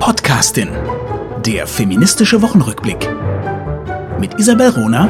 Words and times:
Podcastin. 0.00 0.70
Der 1.44 1.66
feministische 1.66 2.40
Wochenrückblick. 2.40 3.06
Mit 4.18 4.32
Isabel 4.40 4.70
Rona 4.70 5.04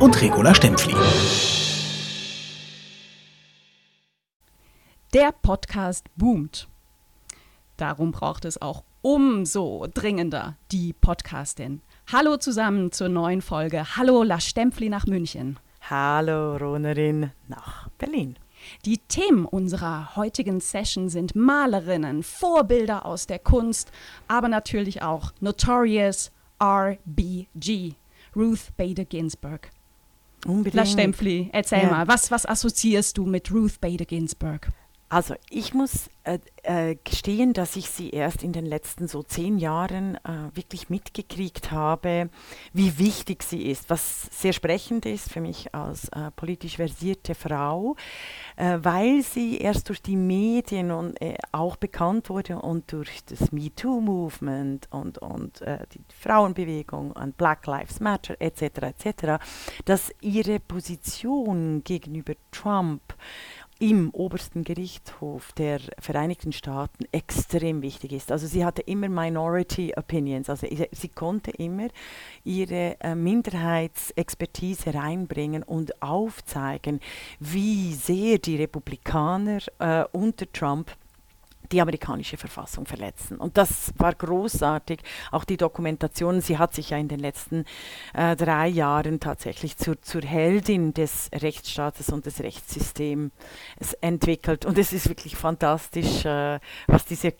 und 0.00 0.20
Regula 0.20 0.54
Stempfli. 0.54 0.94
Der 5.14 5.32
Podcast 5.32 6.04
boomt. 6.14 6.68
Darum 7.78 8.12
braucht 8.12 8.44
es 8.44 8.60
auch 8.60 8.84
umso 9.00 9.86
dringender 9.94 10.58
die 10.72 10.92
Podcastin. 10.92 11.80
Hallo 12.12 12.36
zusammen 12.36 12.92
zur 12.92 13.08
neuen 13.08 13.40
Folge. 13.40 13.96
Hallo 13.96 14.22
La 14.22 14.40
Stempfli 14.40 14.90
nach 14.90 15.06
München. 15.06 15.58
Hallo 15.88 16.58
Ronerin 16.58 17.30
nach 17.48 17.88
Berlin. 17.96 18.36
Die 18.84 18.98
Themen 18.98 19.44
unserer 19.44 20.16
heutigen 20.16 20.60
Session 20.60 21.08
sind 21.08 21.34
Malerinnen, 21.34 22.22
Vorbilder 22.22 23.06
aus 23.06 23.26
der 23.26 23.38
Kunst, 23.38 23.90
aber 24.26 24.48
natürlich 24.48 25.02
auch 25.02 25.32
Notorious 25.40 26.30
RBG, 26.62 27.94
Ruth 28.34 28.76
Bader 28.76 29.04
Ginsburg. 29.04 29.70
Unbedingt. 30.46 30.74
La 30.74 30.86
Stempfli, 30.86 31.50
erzähl 31.52 31.82
Ja. 31.82 31.90
mal, 31.90 32.08
was, 32.08 32.30
was 32.30 32.46
assoziierst 32.46 33.18
du 33.18 33.26
mit 33.26 33.52
Ruth 33.52 33.80
Bader 33.80 34.04
Ginsburg? 34.04 34.68
Also 35.10 35.34
ich 35.48 35.72
muss 35.72 36.10
äh, 36.24 36.38
äh, 36.64 36.96
gestehen, 37.02 37.54
dass 37.54 37.76
ich 37.76 37.88
sie 37.88 38.10
erst 38.10 38.42
in 38.42 38.52
den 38.52 38.66
letzten 38.66 39.08
so 39.08 39.22
zehn 39.22 39.56
Jahren 39.56 40.16
äh, 40.16 40.54
wirklich 40.54 40.90
mitgekriegt 40.90 41.70
habe, 41.70 42.28
wie 42.74 42.98
wichtig 42.98 43.42
sie 43.42 43.70
ist, 43.70 43.88
was 43.88 44.28
sehr 44.30 44.52
sprechend 44.52 45.06
ist 45.06 45.32
für 45.32 45.40
mich 45.40 45.74
als 45.74 46.10
äh, 46.10 46.30
politisch 46.36 46.76
versierte 46.76 47.34
Frau, 47.34 47.96
äh, 48.56 48.78
weil 48.82 49.22
sie 49.22 49.56
erst 49.56 49.88
durch 49.88 50.02
die 50.02 50.16
Medien 50.16 50.90
und, 50.90 51.18
äh, 51.22 51.38
auch 51.52 51.76
bekannt 51.76 52.28
wurde 52.28 52.58
und 52.58 52.92
durch 52.92 53.24
das 53.24 53.50
MeToo-Movement 53.50 54.88
und, 54.90 55.18
und 55.18 55.60
die 55.60 56.00
Frauenbewegung 56.20 57.12
und 57.12 57.36
Black 57.36 57.66
Lives 57.66 58.00
Matter 58.00 58.36
etc. 58.38 58.62
etc., 58.62 59.42
dass 59.86 60.12
ihre 60.20 60.60
Position 60.60 61.82
gegenüber 61.84 62.34
Trump 62.50 63.14
im 63.78 64.10
obersten 64.10 64.64
Gerichtshof 64.64 65.52
der 65.52 65.80
Vereinigten 66.00 66.52
Staaten 66.52 67.04
extrem 67.12 67.80
wichtig 67.82 68.12
ist. 68.12 68.32
Also 68.32 68.46
sie 68.46 68.64
hatte 68.64 68.82
immer 68.82 69.08
Minority 69.08 69.94
Opinions, 69.96 70.50
also 70.50 70.66
sie 70.90 71.08
konnte 71.08 71.52
immer 71.52 71.88
ihre 72.44 72.96
äh, 73.00 73.14
Minderheitsexpertise 73.14 74.94
reinbringen 74.94 75.62
und 75.62 76.02
aufzeigen, 76.02 77.00
wie 77.38 77.94
sehr 77.94 78.38
die 78.38 78.56
Republikaner 78.56 79.60
äh, 79.78 80.04
unter 80.12 80.50
Trump 80.52 80.90
die 81.72 81.80
amerikanische 81.80 82.36
Verfassung 82.36 82.86
verletzen. 82.86 83.38
Und 83.38 83.56
das 83.56 83.92
war 83.96 84.14
großartig. 84.14 85.00
Auch 85.30 85.44
die 85.44 85.56
Dokumentation, 85.56 86.40
sie 86.40 86.58
hat 86.58 86.74
sich 86.74 86.90
ja 86.90 86.98
in 86.98 87.08
den 87.08 87.20
letzten 87.20 87.64
äh, 88.14 88.36
drei 88.36 88.68
Jahren 88.68 89.20
tatsächlich 89.20 89.76
zur, 89.76 90.00
zur 90.02 90.22
Heldin 90.22 90.94
des 90.94 91.30
Rechtsstaates 91.34 92.10
und 92.10 92.26
des 92.26 92.40
Rechtssystems 92.40 93.30
entwickelt. 94.00 94.64
Und 94.64 94.78
es 94.78 94.92
ist 94.92 95.08
wirklich 95.08 95.36
fantastisch, 95.36 96.24
äh, 96.24 96.58
was 96.86 97.04
diese 97.04 97.34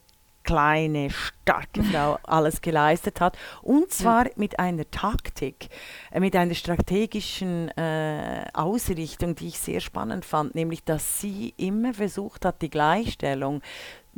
kleine, 0.49 1.11
starke 1.11 1.83
Frau 1.93 2.19
alles 2.23 2.63
geleistet 2.63 3.21
hat. 3.21 3.37
Und 3.61 3.93
zwar 3.93 4.27
mit 4.37 4.59
einer 4.59 4.91
Taktik, 4.91 5.69
äh, 6.11 6.21
mit 6.21 6.35
einer 6.35 6.55
strategischen 6.55 7.69
äh, 7.77 8.47
Ausrichtung, 8.55 9.35
die 9.35 9.49
ich 9.49 9.59
sehr 9.59 9.81
spannend 9.81 10.25
fand, 10.25 10.55
nämlich 10.55 10.85
dass 10.85 11.21
sie 11.21 11.53
immer 11.59 11.93
versucht 11.93 12.47
hat, 12.47 12.63
die 12.63 12.71
Gleichstellung 12.71 13.61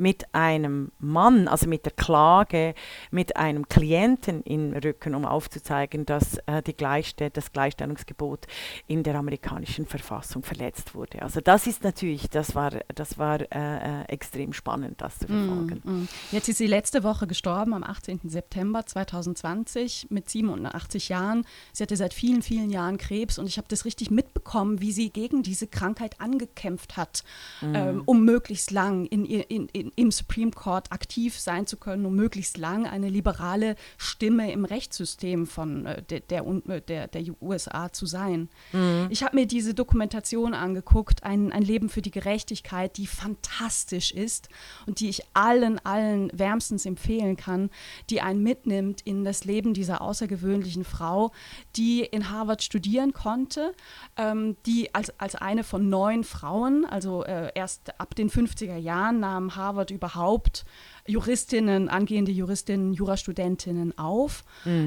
mit 0.00 0.24
einem 0.34 0.92
Mann, 0.98 1.46
also 1.46 1.68
mit 1.68 1.84
der 1.84 1.92
Klage, 1.92 2.74
mit 3.10 3.36
einem 3.36 3.68
Klienten 3.68 4.42
im 4.44 4.72
Rücken, 4.72 5.14
um 5.14 5.26
aufzuzeigen, 5.26 6.06
dass 6.06 6.38
äh, 6.46 6.62
die 6.62 6.72
Gleichstell 6.72 7.28
das 7.30 7.52
Gleichstellungsgebot 7.52 8.46
in 8.86 9.02
der 9.02 9.14
amerikanischen 9.16 9.84
Verfassung 9.86 10.42
verletzt 10.42 10.94
wurde. 10.94 11.20
Also 11.20 11.40
das 11.42 11.66
ist 11.66 11.84
natürlich, 11.84 12.30
das 12.30 12.54
war, 12.54 12.70
das 12.94 13.18
war 13.18 13.40
äh, 13.40 13.44
äh, 13.52 14.04
extrem 14.08 14.54
spannend, 14.54 15.02
das 15.02 15.18
zu 15.18 15.26
verfolgen. 15.26 15.82
Mm, 15.84 15.90
mm. 15.90 16.08
Jetzt 16.32 16.48
ist 16.48 16.56
sie 16.58 16.66
letzte 16.66 17.04
Woche 17.04 17.26
gestorben, 17.26 17.74
am 17.74 17.84
18. 17.84 18.20
September 18.24 18.86
2020 18.86 20.06
mit 20.10 20.30
87 20.30 21.10
Jahren. 21.10 21.44
Sie 21.72 21.82
hatte 21.82 21.96
seit 21.96 22.14
vielen, 22.14 22.40
vielen 22.42 22.70
Jahren 22.70 22.96
Krebs 22.96 23.38
und 23.38 23.46
ich 23.46 23.58
habe 23.58 23.68
das 23.68 23.84
richtig 23.84 24.10
mitbekommen, 24.10 24.80
wie 24.80 24.92
sie 24.92 25.10
gegen 25.10 25.42
diese 25.42 25.66
Krankheit 25.66 26.20
angekämpft 26.20 26.96
hat, 26.96 27.22
ähm, 27.62 28.02
um 28.06 28.24
möglichst 28.24 28.70
lang 28.70 29.04
in, 29.06 29.24
ihr- 29.26 29.50
in, 29.50 29.68
in, 29.68 29.89
im 29.96 30.10
Supreme 30.10 30.50
Court 30.50 30.92
aktiv 30.92 31.38
sein 31.38 31.66
zu 31.66 31.76
können, 31.76 32.06
um 32.06 32.14
möglichst 32.14 32.56
lang 32.56 32.86
eine 32.86 33.08
liberale 33.08 33.76
Stimme 33.98 34.52
im 34.52 34.64
Rechtssystem 34.64 35.46
von 35.46 35.86
äh, 35.86 36.02
der, 36.02 36.20
der, 36.20 36.46
äh, 36.46 36.80
der, 36.80 37.08
der 37.08 37.24
USA 37.40 37.92
zu 37.92 38.06
sein. 38.06 38.48
Ich 39.10 39.22
habe 39.22 39.36
mir 39.36 39.46
diese 39.46 39.74
Dokumentation 39.74 40.54
angeguckt, 40.54 41.24
ein, 41.24 41.52
ein 41.52 41.62
Leben 41.62 41.88
für 41.88 42.02
die 42.02 42.10
Gerechtigkeit, 42.10 42.96
die 42.96 43.06
fantastisch 43.06 44.12
ist 44.12 44.48
und 44.86 45.00
die 45.00 45.08
ich 45.08 45.22
allen, 45.34 45.78
allen 45.84 46.30
wärmstens 46.32 46.86
empfehlen 46.86 47.36
kann, 47.36 47.70
die 48.10 48.20
einen 48.20 48.42
mitnimmt 48.42 49.00
in 49.02 49.24
das 49.24 49.44
Leben 49.44 49.74
dieser 49.74 50.00
außergewöhnlichen 50.00 50.84
Frau, 50.84 51.32
die 51.76 52.00
in 52.00 52.30
Harvard 52.30 52.62
studieren 52.62 53.12
konnte, 53.12 53.74
ähm, 54.16 54.56
die 54.66 54.94
als, 54.94 55.18
als 55.18 55.34
eine 55.34 55.64
von 55.64 55.88
neun 55.88 56.24
Frauen, 56.24 56.84
also 56.84 57.24
äh, 57.24 57.50
erst 57.54 57.98
ab 58.00 58.14
den 58.14 58.30
50er 58.30 58.76
Jahren 58.76 59.20
nahm 59.20 59.56
Harvard 59.56 59.79
überhaupt 59.88 60.66
Juristinnen, 61.06 61.88
angehende 61.88 62.30
Juristinnen, 62.32 62.92
Jurastudentinnen 62.92 63.96
auf. 63.96 64.44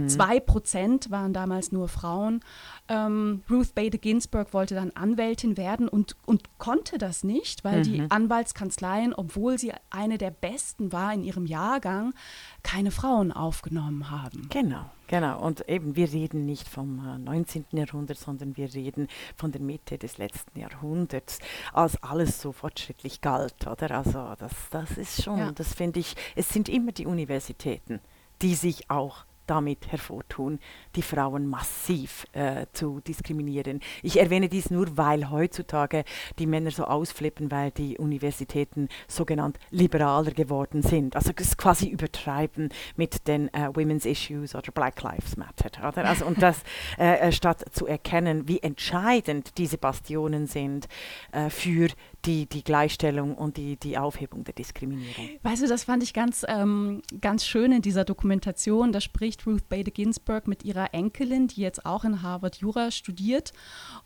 Zwei 0.07 0.39
Prozent 0.39 1.09
waren 1.09 1.33
damals 1.33 1.71
nur 1.71 1.87
Frauen. 1.87 2.41
Ähm, 2.89 3.43
Ruth 3.49 3.73
Bader 3.75 3.97
Ginsburg 3.97 4.53
wollte 4.53 4.75
dann 4.75 4.91
Anwältin 4.91 5.55
werden 5.55 5.87
und, 5.87 6.17
und 6.25 6.57
konnte 6.57 6.97
das 6.97 7.23
nicht, 7.23 7.63
weil 7.63 7.81
die 7.83 8.03
Anwaltskanzleien, 8.09 9.13
obwohl 9.13 9.57
sie 9.57 9.71
eine 9.89 10.17
der 10.17 10.31
besten 10.31 10.91
war 10.91 11.13
in 11.13 11.23
ihrem 11.23 11.45
Jahrgang, 11.45 12.13
keine 12.61 12.91
Frauen 12.91 13.31
aufgenommen 13.31 14.11
haben. 14.11 14.47
Genau, 14.49 14.85
genau. 15.07 15.39
Und 15.41 15.69
eben, 15.69 15.95
wir 15.95 16.11
reden 16.11 16.45
nicht 16.45 16.67
vom 16.67 16.99
äh, 17.07 17.17
19. 17.19 17.65
Jahrhundert, 17.71 18.17
sondern 18.17 18.57
wir 18.57 18.73
reden 18.73 19.07
von 19.37 19.53
der 19.53 19.61
Mitte 19.61 19.97
des 19.97 20.17
letzten 20.17 20.59
Jahrhunderts, 20.59 21.39
als 21.71 22.01
alles 22.03 22.41
so 22.41 22.51
fortschrittlich 22.51 23.21
galt, 23.21 23.65
oder? 23.65 23.91
Also 23.91 24.33
das, 24.37 24.51
das 24.71 24.97
ist 24.97 25.23
schon, 25.23 25.39
Ja. 25.39 25.51
das 25.53 25.73
finde 25.73 26.01
ich, 26.01 26.15
es 26.35 26.49
sind 26.49 26.67
immer 26.67 26.91
die 26.91 27.05
Universitäten, 27.05 28.01
die 28.41 28.55
sich 28.55 28.89
auch 28.89 29.23
damit 29.47 29.91
hervortun, 29.91 30.59
die 30.95 31.01
Frauen 31.01 31.47
massiv 31.47 32.25
äh, 32.33 32.65
zu 32.73 32.99
diskriminieren. 33.01 33.81
Ich 34.01 34.19
erwähne 34.19 34.49
dies 34.49 34.69
nur, 34.69 34.97
weil 34.97 35.29
heutzutage 35.29 36.03
die 36.39 36.47
Männer 36.47 36.71
so 36.71 36.85
ausflippen, 36.85 37.51
weil 37.51 37.71
die 37.71 37.97
Universitäten 37.97 38.89
sogenannt 39.07 39.59
liberaler 39.69 40.31
geworden 40.31 40.81
sind. 40.81 41.15
Also 41.15 41.31
es 41.35 41.57
quasi 41.57 41.87
übertreiben 41.87 42.69
mit 42.95 43.27
den 43.27 43.53
äh, 43.53 43.69
Women's 43.73 44.05
Issues 44.05 44.55
oder 44.55 44.71
Black 44.71 45.01
Lives 45.01 45.37
Matter. 45.37 45.87
Oder? 45.87 46.05
Also, 46.05 46.25
und 46.25 46.41
das 46.41 46.63
äh, 46.97 47.19
äh, 47.19 47.31
statt 47.31 47.63
zu 47.71 47.85
erkennen, 47.85 48.47
wie 48.47 48.59
entscheidend 48.59 49.57
diese 49.57 49.77
Bastionen 49.77 50.47
sind 50.47 50.87
äh, 51.31 51.49
für 51.49 51.89
die, 52.25 52.45
die 52.45 52.63
Gleichstellung 52.63 53.35
und 53.35 53.57
die, 53.57 53.75
die 53.77 53.97
Aufhebung 53.97 54.43
der 54.43 54.53
Diskriminierung. 54.53 55.29
Weißt 55.43 55.61
du, 55.63 55.67
das 55.67 55.83
fand 55.83 56.03
ich 56.03 56.13
ganz, 56.13 56.45
ähm, 56.47 57.01
ganz 57.21 57.45
schön 57.45 57.71
in 57.71 57.81
dieser 57.81 58.05
Dokumentation. 58.05 58.91
Da 58.91 59.01
spricht 59.01 59.45
Ruth 59.45 59.67
Bader 59.69 59.91
Ginsburg 59.91 60.47
mit 60.47 60.63
ihrer 60.63 60.93
Enkelin, 60.93 61.47
die 61.47 61.61
jetzt 61.61 61.85
auch 61.85 62.03
in 62.03 62.21
Harvard 62.21 62.57
Jura 62.57 62.91
studiert 62.91 63.51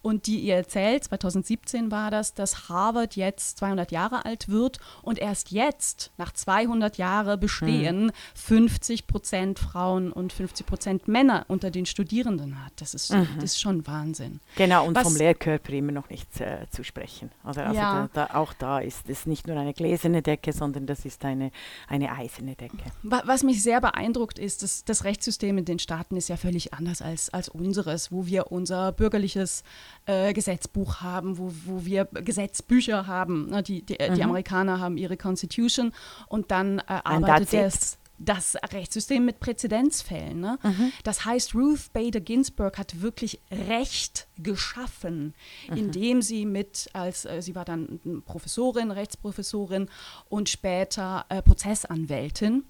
und 0.01 0.27
die 0.27 0.39
ihr 0.39 0.55
erzählt, 0.55 1.03
2017 1.05 1.91
war 1.91 2.11
das, 2.11 2.33
dass 2.33 2.69
Harvard 2.69 3.15
jetzt 3.15 3.57
200 3.59 3.91
Jahre 3.91 4.25
alt 4.25 4.49
wird 4.49 4.79
und 5.03 5.19
erst 5.19 5.51
jetzt, 5.51 6.11
nach 6.17 6.31
200 6.33 6.97
Jahren 6.97 7.39
Bestehen, 7.39 8.11
50 8.35 9.07
Prozent 9.07 9.59
Frauen 9.59 10.11
und 10.11 10.33
50 10.33 10.65
Prozent 10.65 11.07
Männer 11.07 11.45
unter 11.47 11.71
den 11.71 11.85
Studierenden 11.85 12.63
hat. 12.63 12.73
Das 12.77 12.93
ist, 12.93 13.11
das 13.11 13.43
ist 13.43 13.61
schon 13.61 13.85
Wahnsinn. 13.87 14.39
Genau, 14.55 14.85
und 14.85 14.95
Was- 14.95 15.03
vom 15.03 15.15
Lehrkörper 15.15 15.73
immer 15.73 15.91
noch 15.91 16.09
nicht 16.09 16.39
äh, 16.41 16.65
zu 16.69 16.83
sprechen. 16.83 17.31
Oder? 17.43 17.67
Also 17.67 17.79
Ja. 17.79 18.06
Da, 18.13 18.25
da, 18.27 18.35
auch 18.35 18.53
da 18.53 18.79
ist 18.79 19.09
es 19.09 19.25
nicht 19.25 19.47
nur 19.47 19.57
eine 19.57 19.73
gläserne 19.73 20.21
Decke, 20.21 20.53
sondern 20.53 20.85
das 20.85 21.05
ist 21.05 21.23
eine, 21.25 21.51
eine 21.87 22.11
eiserne 22.11 22.55
Decke. 22.55 22.77
Wa- 23.03 23.23
Was 23.25 23.43
mich 23.43 23.61
sehr 23.63 23.81
beeindruckt 23.81 24.39
ist, 24.39 24.63
dass 24.63 24.83
das 24.85 25.03
Rechtssystem 25.03 25.57
in 25.57 25.65
den 25.65 25.79
Staaten 25.79 26.15
ist 26.17 26.29
ja 26.29 26.37
völlig 26.37 26.73
anders 26.73 27.01
als, 27.01 27.29
als 27.29 27.49
unseres, 27.49 28.11
wo 28.11 28.25
wir 28.25 28.51
unser 28.51 28.91
bürgerliches 28.91 29.63
äh, 30.05 30.33
Gesetzbuch 30.33 31.01
haben, 31.01 31.37
wo, 31.37 31.51
wo 31.65 31.85
wir 31.85 32.05
Gesetzbücher 32.05 33.07
haben. 33.07 33.51
Die, 33.63 33.81
die, 33.83 33.97
die 33.97 34.23
Amerikaner 34.23 34.79
haben 34.79 34.97
ihre 34.97 35.17
Constitution 35.17 35.91
und 36.27 36.51
dann 36.51 36.79
äh, 36.79 36.83
arbeitet 37.03 37.49
das 37.65 37.97
das 38.17 38.55
Rechtssystem 38.71 39.23
mit 39.25 39.39
Präzedenzfällen. 39.39 40.39
Ne? 40.39 40.57
Das 41.03 41.25
heißt, 41.25 41.55
Ruth 41.55 41.93
Bader 41.93 42.19
Ginsburg 42.19 42.77
hat 42.77 43.01
wirklich 43.01 43.39
Recht 43.51 44.27
geschaffen, 44.37 45.33
indem 45.67 46.21
sie 46.21 46.45
mit, 46.45 46.89
als 46.93 47.25
äh, 47.25 47.41
sie 47.41 47.55
war 47.55 47.65
dann 47.65 48.23
Professorin, 48.25 48.91
Rechtsprofessorin 48.91 49.89
und 50.29 50.49
später 50.49 51.25
äh, 51.29 51.41
Prozessanwältin 51.41 52.63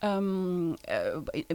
ähm, 0.00 0.76
äh, 0.82 1.10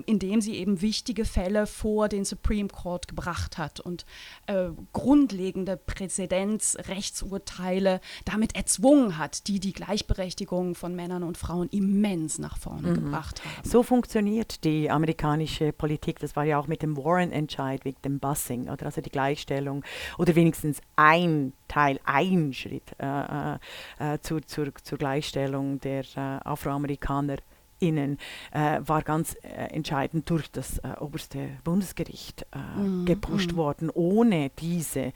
indem 0.06 0.42
sie 0.42 0.56
eben 0.56 0.82
wichtige 0.82 1.24
Fälle 1.26 1.68
vor 1.68 2.10
den 2.10 2.26
Supreme 2.26 2.68
Court 2.68 3.08
gebracht 3.08 3.58
hat 3.58 3.80
und 3.80 4.06
äh, 4.48 4.70
grundlegende 4.92 5.78
Präzedenzrechtsurteile 5.78 8.02
damit 8.26 8.56
erzwungen 8.56 9.18
hat, 9.18 9.48
die 9.48 9.60
die 9.60 9.74
Gleichberechtigung 9.74 10.76
von 10.76 10.96
Männern 10.96 11.24
und 11.24 11.38
Frauen 11.38 11.70
immens 11.70 12.40
nach 12.40 12.58
vorne 12.58 12.90
mhm. 12.90 12.96
gebracht 12.96 13.42
haben. 13.44 13.68
So 13.68 13.84
funktioniert 13.84 14.64
die 14.64 14.90
amerikanische 14.90 15.72
Politik. 15.72 16.18
Das 16.20 16.36
war 16.36 16.44
ja 16.44 16.58
auch 16.60 16.68
mit 16.68 16.82
dem 16.82 16.98
Warren-Entscheid 16.98 17.86
wegen 17.86 18.02
dem 18.04 18.20
Busing, 18.20 18.70
oder 18.70 18.88
also 18.88 19.02
die 19.02 19.10
Gleichstellung 19.10 19.84
oder 20.18 20.36
wenigstens 20.36 20.82
ein 20.96 21.54
Teil, 21.68 22.00
ein 22.04 22.54
Schritt 22.54 22.96
äh, 23.00 23.06
äh, 23.06 23.58
äh 24.00 24.20
zu, 24.20 24.40
zur, 24.42 24.74
zur 24.76 24.98
Gleichstellung 24.98 25.80
der 25.80 26.04
äh, 26.16 26.40
Afroamerikaner 26.44 27.38
Innen 27.84 28.18
äh, 28.52 28.80
war 28.86 29.02
ganz 29.02 29.36
äh, 29.42 29.48
entscheidend 29.48 30.30
durch 30.30 30.50
das 30.52 30.80
äh, 30.80 30.94
oberste 31.00 31.50
Bundesgericht 31.64 32.46
äh, 32.52 32.80
mm, 32.80 33.06
gepusht 33.06 33.54
mm. 33.54 33.56
worden. 33.56 33.90
Ohne 33.90 34.52
diese 34.60 35.14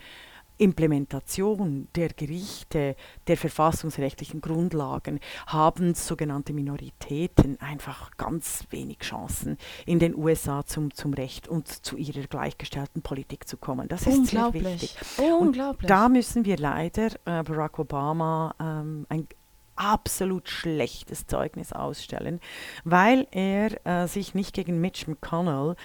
Implementation 0.58 1.88
der 1.96 2.10
Gerichte, 2.10 2.96
der 3.28 3.38
verfassungsrechtlichen 3.38 4.42
Grundlagen 4.42 5.20
haben 5.46 5.94
sogenannte 5.94 6.54
Minoritäten 6.54 7.60
einfach 7.62 8.12
ganz 8.18 8.66
wenig 8.72 9.00
Chancen, 9.00 9.58
in 9.86 10.00
den 10.00 10.16
USA 10.16 10.66
zum, 10.66 10.94
zum 10.94 11.14
Recht 11.14 11.48
und 11.48 11.68
zu 11.68 11.96
ihrer 11.96 12.26
gleichgestellten 12.28 13.02
Politik 13.02 13.48
zu 13.48 13.58
kommen. 13.58 13.88
Das 13.88 14.08
ist 14.08 14.28
sehr 14.28 14.54
wichtig. 14.54 14.96
Unglaublich. 15.18 15.84
Und 15.84 15.90
da 15.90 16.10
müssen 16.10 16.46
wir 16.46 16.58
leider 16.58 17.08
äh, 17.26 17.44
Barack 17.44 17.80
Obama 17.80 18.56
ähm, 18.60 19.06
ein 19.10 19.28
absolut 19.78 20.50
schlechtes 20.50 21.28
Zeugnis 21.28 21.72
ausstellen, 21.72 22.42
weil 22.84 23.26
er 23.32 23.86
äh, 23.86 24.08
sich 24.08 24.36
nicht 24.36 24.54
gegen 24.54 24.82
Mitch 24.82 25.10
McConnell 25.10 25.78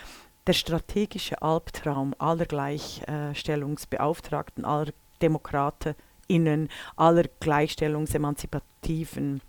der 0.46 0.54
strategische 0.54 1.42
Albtraum 1.42 2.14
aller 2.18 2.46
Gleichstellungsbeauftragten, 2.46 4.64
aller 4.64 4.92
DemokratInnen, 5.20 6.70
aller 6.96 7.24
gleichstellungsemanzipativen 7.38 9.42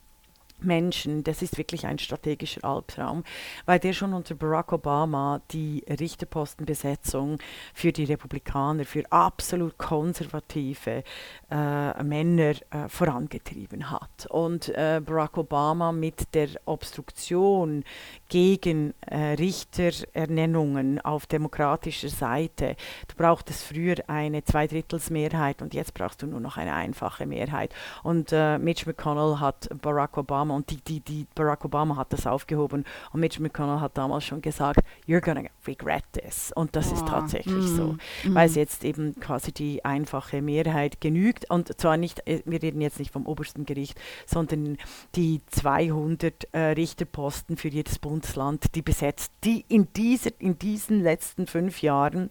Menschen, 0.63 1.23
das 1.23 1.41
ist 1.41 1.57
wirklich 1.57 1.85
ein 1.85 1.99
strategischer 1.99 2.63
Albtraum, 2.63 3.23
weil 3.65 3.79
der 3.79 3.93
schon 3.93 4.13
unter 4.13 4.35
Barack 4.35 4.73
Obama 4.73 5.41
die 5.51 5.83
Richterpostenbesetzung 5.87 7.39
für 7.73 7.91
die 7.91 8.05
Republikaner, 8.05 8.85
für 8.85 9.03
absolut 9.11 9.77
konservative 9.77 11.03
äh, 11.51 12.03
Männer 12.03 12.53
äh, 12.71 12.87
vorangetrieben 12.87 13.91
hat. 13.91 14.27
Und 14.29 14.69
äh, 14.69 15.01
Barack 15.03 15.37
Obama 15.37 15.91
mit 15.91 16.33
der 16.33 16.49
Obstruktion 16.65 17.83
gegen 18.29 18.93
äh, 19.01 19.33
Richterernennungen 19.33 20.99
auf 21.01 21.25
demokratischer 21.25 22.09
Seite, 22.09 22.75
du 23.07 23.15
brauchtest 23.15 23.63
früher 23.63 23.95
eine 24.07 24.43
Zweidrittelsmehrheit 24.43 25.61
und 25.61 25.73
jetzt 25.73 25.93
brauchst 25.93 26.21
du 26.21 26.27
nur 26.27 26.39
noch 26.39 26.57
eine 26.57 26.73
einfache 26.73 27.25
Mehrheit. 27.25 27.73
Und 28.03 28.31
äh, 28.31 28.57
Mitch 28.57 28.85
McConnell 28.85 29.39
hat 29.39 29.69
Barack 29.81 30.17
Obama 30.17 30.52
und 30.53 30.69
die, 30.69 30.77
die, 30.77 30.99
die 30.99 31.27
Barack 31.35 31.65
Obama 31.65 31.95
hat 31.95 32.13
das 32.13 32.27
aufgehoben 32.27 32.85
und 33.11 33.19
Mitch 33.19 33.41
McConnell 33.41 33.79
hat 33.79 33.97
damals 33.97 34.23
schon 34.23 34.41
gesagt, 34.41 34.79
you're 35.07 35.21
gonna 35.21 35.49
regret 35.67 36.03
this. 36.13 36.51
Und 36.55 36.75
das 36.75 36.91
oh. 36.91 36.95
ist 36.95 37.07
tatsächlich 37.07 37.65
mm. 37.65 37.75
so, 37.75 37.97
mm. 38.23 38.35
weil 38.35 38.47
es 38.47 38.55
jetzt 38.55 38.83
eben 38.83 39.19
quasi 39.19 39.51
die 39.51 39.83
einfache 39.85 40.41
Mehrheit 40.41 41.01
genügt 41.01 41.49
und 41.49 41.79
zwar 41.79 41.97
nicht, 41.97 42.27
äh, 42.27 42.41
wir 42.45 42.61
reden 42.61 42.81
jetzt 42.81 42.99
nicht 42.99 43.11
vom 43.11 43.25
obersten 43.25 43.65
Gericht, 43.65 43.99
sondern 44.25 44.77
die 45.15 45.41
200 45.51 46.47
äh, 46.51 46.59
Richterposten 46.59 47.57
für 47.57 47.69
jedes 47.69 47.99
Bundesland, 47.99 48.75
die 48.75 48.81
besetzt, 48.81 49.31
die 49.43 49.65
in, 49.67 49.87
dieser, 49.93 50.31
in 50.39 50.59
diesen 50.59 51.01
letzten 51.01 51.47
fünf 51.47 51.81
Jahren 51.81 52.29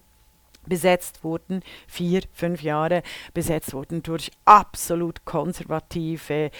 besetzt 0.67 1.23
wurden, 1.23 1.61
vier, 1.87 2.21
fünf 2.31 2.61
Jahre 2.61 3.03
besetzt 3.33 3.73
wurden 3.73 4.03
durch 4.03 4.31
absolut 4.45 5.25
konservative, 5.25 6.51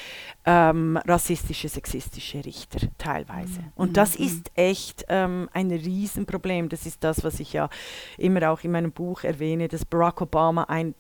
ähm, 0.46 0.98
rassistische, 1.08 1.70
sexistische 1.70 2.44
Richter 2.46 2.88
teilweise. 2.98 3.60
Mhm. 3.60 3.72
Und 3.76 3.98
das 3.98 4.18
mhm. 4.18 4.26
ist 4.26 4.52
echt 4.56 5.06
ähm, 5.10 5.50
ein 5.54 5.72
Riesenproblem. 5.72 6.70
Das 6.70 6.86
ist 6.86 7.04
das, 7.04 7.24
was 7.24 7.40
ich 7.40 7.54
ja 7.54 7.70
immer 8.18 8.52
auch 8.52 8.64
in 8.64 8.72
meinem 8.72 8.92
Buch 8.92 9.24
erwähne, 9.24 9.68
dass 9.68 9.86
Barack 9.86 10.22
Obama 10.22 10.64
ein 10.64 10.96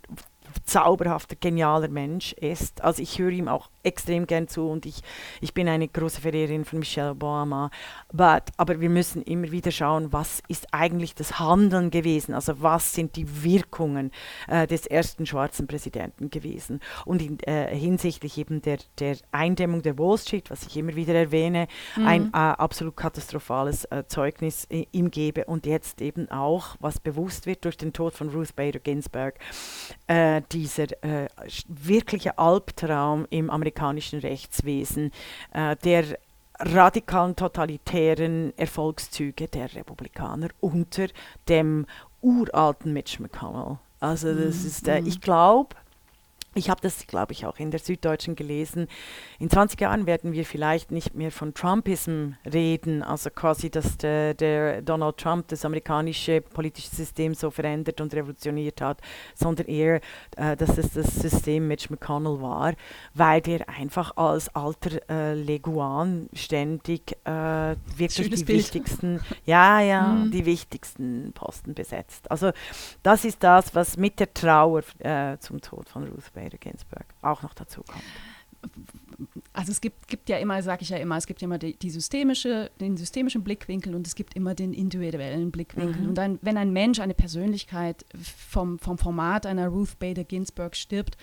zauberhafter, 0.65 1.35
genialer 1.35 1.87
Mensch 1.87 2.33
ist. 2.33 2.81
Also 2.81 3.01
ich 3.01 3.19
höre 3.19 3.31
ihm 3.31 3.47
auch 3.47 3.69
extrem 3.83 4.25
gern 4.27 4.47
zu 4.47 4.67
und 4.67 4.85
ich, 4.85 5.01
ich 5.41 5.53
bin 5.53 5.67
eine 5.67 5.87
große 5.87 6.21
Verehrerin 6.21 6.65
von 6.65 6.79
Michelle 6.79 7.11
Obama. 7.11 7.69
But, 8.11 8.43
aber 8.57 8.79
wir 8.79 8.89
müssen 8.89 9.21
immer 9.21 9.51
wieder 9.51 9.71
schauen, 9.71 10.13
was 10.13 10.41
ist 10.47 10.67
eigentlich 10.73 11.15
das 11.15 11.39
Handeln 11.39 11.91
gewesen, 11.91 12.33
also 12.33 12.61
was 12.61 12.93
sind 12.93 13.15
die 13.15 13.43
Wirkungen 13.43 14.11
äh, 14.47 14.67
des 14.67 14.87
ersten 14.87 15.25
schwarzen 15.25 15.67
Präsidenten 15.67 16.29
gewesen. 16.29 16.79
Und 17.05 17.21
in, 17.21 17.39
äh, 17.41 17.75
hinsichtlich 17.75 18.37
eben 18.37 18.61
der, 18.61 18.77
der 18.99 19.17
Eindämmung 19.31 19.81
der 19.81 19.97
Wall 19.97 20.17
Street, 20.17 20.49
was 20.49 20.65
ich 20.65 20.77
immer 20.77 20.95
wieder 20.95 21.13
erwähne, 21.13 21.67
mhm. 21.97 22.07
ein 22.07 22.25
äh, 22.27 22.37
absolut 22.37 22.95
katastrophales 22.95 23.85
äh, 23.85 24.03
Zeugnis 24.07 24.65
äh, 24.69 24.85
ihm 24.91 25.11
gebe 25.11 25.45
und 25.45 25.65
jetzt 25.65 26.01
eben 26.01 26.31
auch, 26.31 26.75
was 26.79 26.99
bewusst 26.99 27.45
wird 27.45 27.65
durch 27.65 27.77
den 27.77 27.91
Tod 27.91 28.13
von 28.13 28.29
Ruth 28.29 28.55
Bader 28.55 28.79
Ginsburg, 28.79 29.35
äh, 30.07 30.41
dieser 30.51 30.87
wirkliche 31.67 32.37
Albtraum 32.37 33.25
im 33.29 33.49
amerikanischen 33.49 33.72
amerikanischen 33.73 34.19
Rechtswesen, 34.19 35.11
äh, 35.53 35.75
der 35.83 36.17
radikalen 36.59 37.35
totalitären 37.35 38.53
Erfolgszüge 38.57 39.47
der 39.47 39.73
Republikaner 39.75 40.49
unter 40.59 41.07
dem 41.49 41.85
uralten 42.21 42.93
Mitch 42.93 43.21
McConnell. 43.21 43.79
Also 43.99 44.33
das 44.33 44.61
mhm. 44.61 44.67
ist, 44.67 44.87
äh, 44.87 44.99
ich 44.99 45.19
glaube, 45.19 45.75
ich 46.55 46.69
habe 46.69 46.81
das, 46.81 47.07
glaube 47.07 47.33
ich, 47.33 47.45
auch 47.45 47.57
in 47.57 47.71
der 47.71 47.79
Süddeutschen 47.79 48.35
gelesen. 48.35 48.87
In 49.39 49.49
20 49.49 49.79
Jahren 49.81 50.05
werden 50.05 50.33
wir 50.33 50.45
vielleicht 50.45 50.91
nicht 50.91 51.15
mehr 51.15 51.31
von 51.31 51.53
Trumpism 51.53 52.33
reden, 52.51 53.01
also 53.01 53.29
quasi, 53.29 53.69
dass 53.69 53.97
der, 53.97 54.33
der, 54.33 54.81
Donald 54.81 55.17
Trump 55.17 55.47
das 55.47 55.65
amerikanische 55.65 56.41
politische 56.41 56.89
System 56.89 57.33
so 57.33 57.49
verändert 57.49 58.01
und 58.01 58.13
revolutioniert 58.13 58.81
hat, 58.81 59.01
sondern 59.35 59.67
eher, 59.67 60.01
äh, 60.37 60.55
dass 60.55 60.77
es 60.77 60.93
das 60.93 61.15
System 61.15 61.67
Mitch 61.67 61.87
McConnell 61.89 62.41
war, 62.41 62.73
weil 63.13 63.41
der 63.41 63.67
einfach 63.69 64.15
als 64.17 64.53
alter 64.55 64.99
äh, 65.09 65.33
Leguan 65.33 66.29
ständig 66.33 67.17
äh, 67.25 67.75
wirklich 67.97 68.13
Schönes 68.13 68.39
die 68.39 68.45
Bild. 68.45 68.59
wichtigsten, 68.59 69.21
ja, 69.45 69.81
ja, 69.81 70.07
mhm. 70.07 70.31
die 70.31 70.45
wichtigsten 70.45 71.31
Posten 71.33 71.73
besetzt. 71.73 72.29
Also 72.29 72.51
das 73.01 73.25
ist 73.25 73.43
das, 73.43 73.73
was 73.73 73.97
mit 73.97 74.19
der 74.19 74.33
Trauer 74.33 74.83
äh, 74.99 75.37
zum 75.39 75.61
Tod 75.61 75.89
von 75.89 76.03
Ruth 76.07 76.33
Bader 76.43 76.57
Ginsburg 76.57 77.05
auch 77.21 77.41
noch 77.41 77.53
dazu 77.53 77.83
kommt? 77.83 78.03
Also 79.51 79.71
es 79.71 79.81
gibt, 79.81 80.07
gibt 80.07 80.29
ja 80.29 80.37
immer, 80.37 80.63
sage 80.63 80.81
ich 80.81 80.89
ja 80.89 80.97
immer, 80.97 81.17
es 81.17 81.27
gibt 81.27 81.41
immer 81.41 81.57
die, 81.57 81.77
die, 81.77 81.89
systemische, 81.89 82.71
den 82.79 82.97
systemischen 82.97 83.43
Blickwinkel 83.43 83.93
und 83.93 84.07
es 84.07 84.15
gibt 84.15 84.35
immer 84.35 84.55
den 84.55 84.73
individuellen 84.73 85.51
Blickwinkel. 85.51 86.01
Mhm. 86.01 86.09
Und 86.09 86.19
ein, 86.19 86.39
wenn 86.41 86.57
ein 86.57 86.71
Mensch, 86.73 86.99
eine 86.99 87.13
Persönlichkeit 87.13 88.05
vom, 88.49 88.79
vom 88.79 88.97
Format 88.97 89.45
einer 89.45 89.67
Ruth 89.67 89.99
Bader 89.99 90.23
Ginsburg 90.23 90.75
stirbt, 90.75 91.17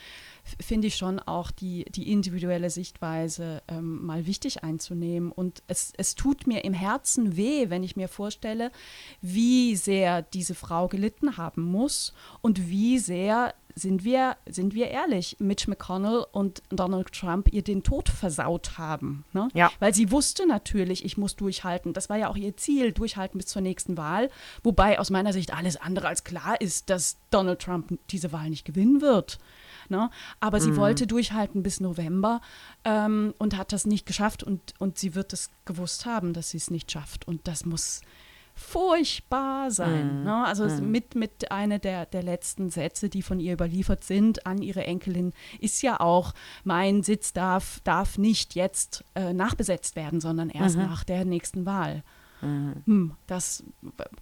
finde 0.61 0.87
ich 0.87 0.97
schon 0.97 1.19
auch 1.19 1.51
die, 1.51 1.85
die 1.87 2.13
individuelle 2.13 2.71
Sichtweise 2.71 3.63
ähm, 3.69 4.05
mal 4.05 4.27
wichtig 4.27 4.63
einzunehmen. 4.63 5.33
Und 5.33 5.63
es, 5.67 5.93
es 5.97 6.15
tut 6.15 6.47
mir 6.47 6.65
im 6.65 6.73
Herzen 6.73 7.37
weh, 7.37 7.69
wenn 7.69 7.83
ich 7.83 7.97
mir 7.97 8.09
vorstelle, 8.09 8.71
wie 9.21 9.77
sehr 9.77 10.23
diese 10.23 10.55
Frau 10.55 10.89
gelitten 10.89 11.37
haben 11.37 11.63
muss 11.63 12.15
und 12.43 12.69
wie 12.69 12.99
sehr 12.99 13.55
sind 13.81 14.05
wir, 14.05 14.37
sind 14.49 14.75
wir 14.75 14.89
ehrlich, 14.89 15.37
Mitch 15.39 15.69
McConnell 15.69 16.25
und 16.33 16.63
Donald 16.69 17.13
Trump 17.13 17.53
ihr 17.53 17.63
den 17.63 17.83
Tod 17.83 18.09
versaut 18.09 18.79
haben. 18.79 19.25
Ne? 19.33 19.49
Ja. 19.55 19.71
Weil 19.79 19.95
sie 19.95 20.11
wusste 20.11 20.47
natürlich, 20.47 21.05
ich 21.05 21.17
muss 21.17 21.37
durchhalten. 21.37 21.93
Das 21.93 22.09
war 22.09 22.17
ja 22.17 22.29
auch 22.29 22.37
ihr 22.37 22.57
Ziel, 22.57 22.93
durchhalten 22.93 23.39
bis 23.39 23.47
zur 23.47 23.63
nächsten 23.63 23.97
Wahl. 23.97 24.31
Wobei 24.63 24.99
aus 24.99 25.11
meiner 25.11 25.33
Sicht 25.33 25.55
alles 25.55 25.77
andere 25.77 26.09
als 26.09 26.25
klar 26.25 26.61
ist, 26.61 26.91
dass 26.91 27.19
Donald 27.31 27.61
Trump 27.61 27.99
diese 28.11 28.33
Wahl 28.33 28.51
nicht 28.51 28.65
gewinnen 28.65 29.01
wird. 29.01 29.39
Ne? 29.89 30.11
Aber 30.39 30.61
sie 30.61 30.71
mhm. 30.71 30.77
wollte 30.77 31.07
durchhalten 31.07 31.63
bis 31.63 31.81
November 31.81 32.41
ähm, 32.85 33.35
und 33.39 33.57
hat 33.57 33.73
das 33.73 33.87
nicht 33.87 34.07
geschafft 34.07 34.43
und, 34.43 34.75
und 34.79 34.99
sie 34.99 35.15
wird 35.15 35.33
es 35.33 35.51
gewusst 35.65 36.07
haben, 36.07 36.33
dass 36.33 36.51
sie 36.51 36.59
es 36.59 36.71
nicht 36.71 36.93
schafft. 36.93 37.27
Und 37.27 37.49
das 37.49 37.65
muss, 37.65 38.01
furchtbar 38.61 39.71
sein. 39.71 40.21
Mm. 40.21 40.25
Ne? 40.25 40.45
Also 40.45 40.67
mm. 40.67 40.91
mit, 40.91 41.15
mit 41.15 41.51
einer 41.51 41.79
der, 41.79 42.07
der 42.07 42.23
letzten 42.23 42.71
Sätze, 42.71 43.09
die 43.09 43.23
von 43.23 43.41
ihr 43.41 43.55
überliefert 43.55 44.05
sind 44.05 44.47
an 44.47 44.61
ihre 44.61 44.85
Enkelin, 44.85 45.33
ist 45.61 45.83
ja 45.83 45.99
auch, 45.99 46.35
mein 46.63 47.03
Sitz 47.03 47.33
darf, 47.33 47.81
darf 47.85 48.19
nicht 48.19 48.55
jetzt 48.55 49.05
äh, 49.15 49.33
nachbesetzt 49.33 49.97
werden, 49.97 50.21
sondern 50.21 50.51
erst 50.51 50.77
mhm. 50.77 50.83
nach 50.83 51.05
der 51.05 51.25
nächsten 51.25 51.65
Wahl. 51.65 52.05
Mhm. 52.43 52.83
Hm, 52.87 53.15
das 53.27 53.65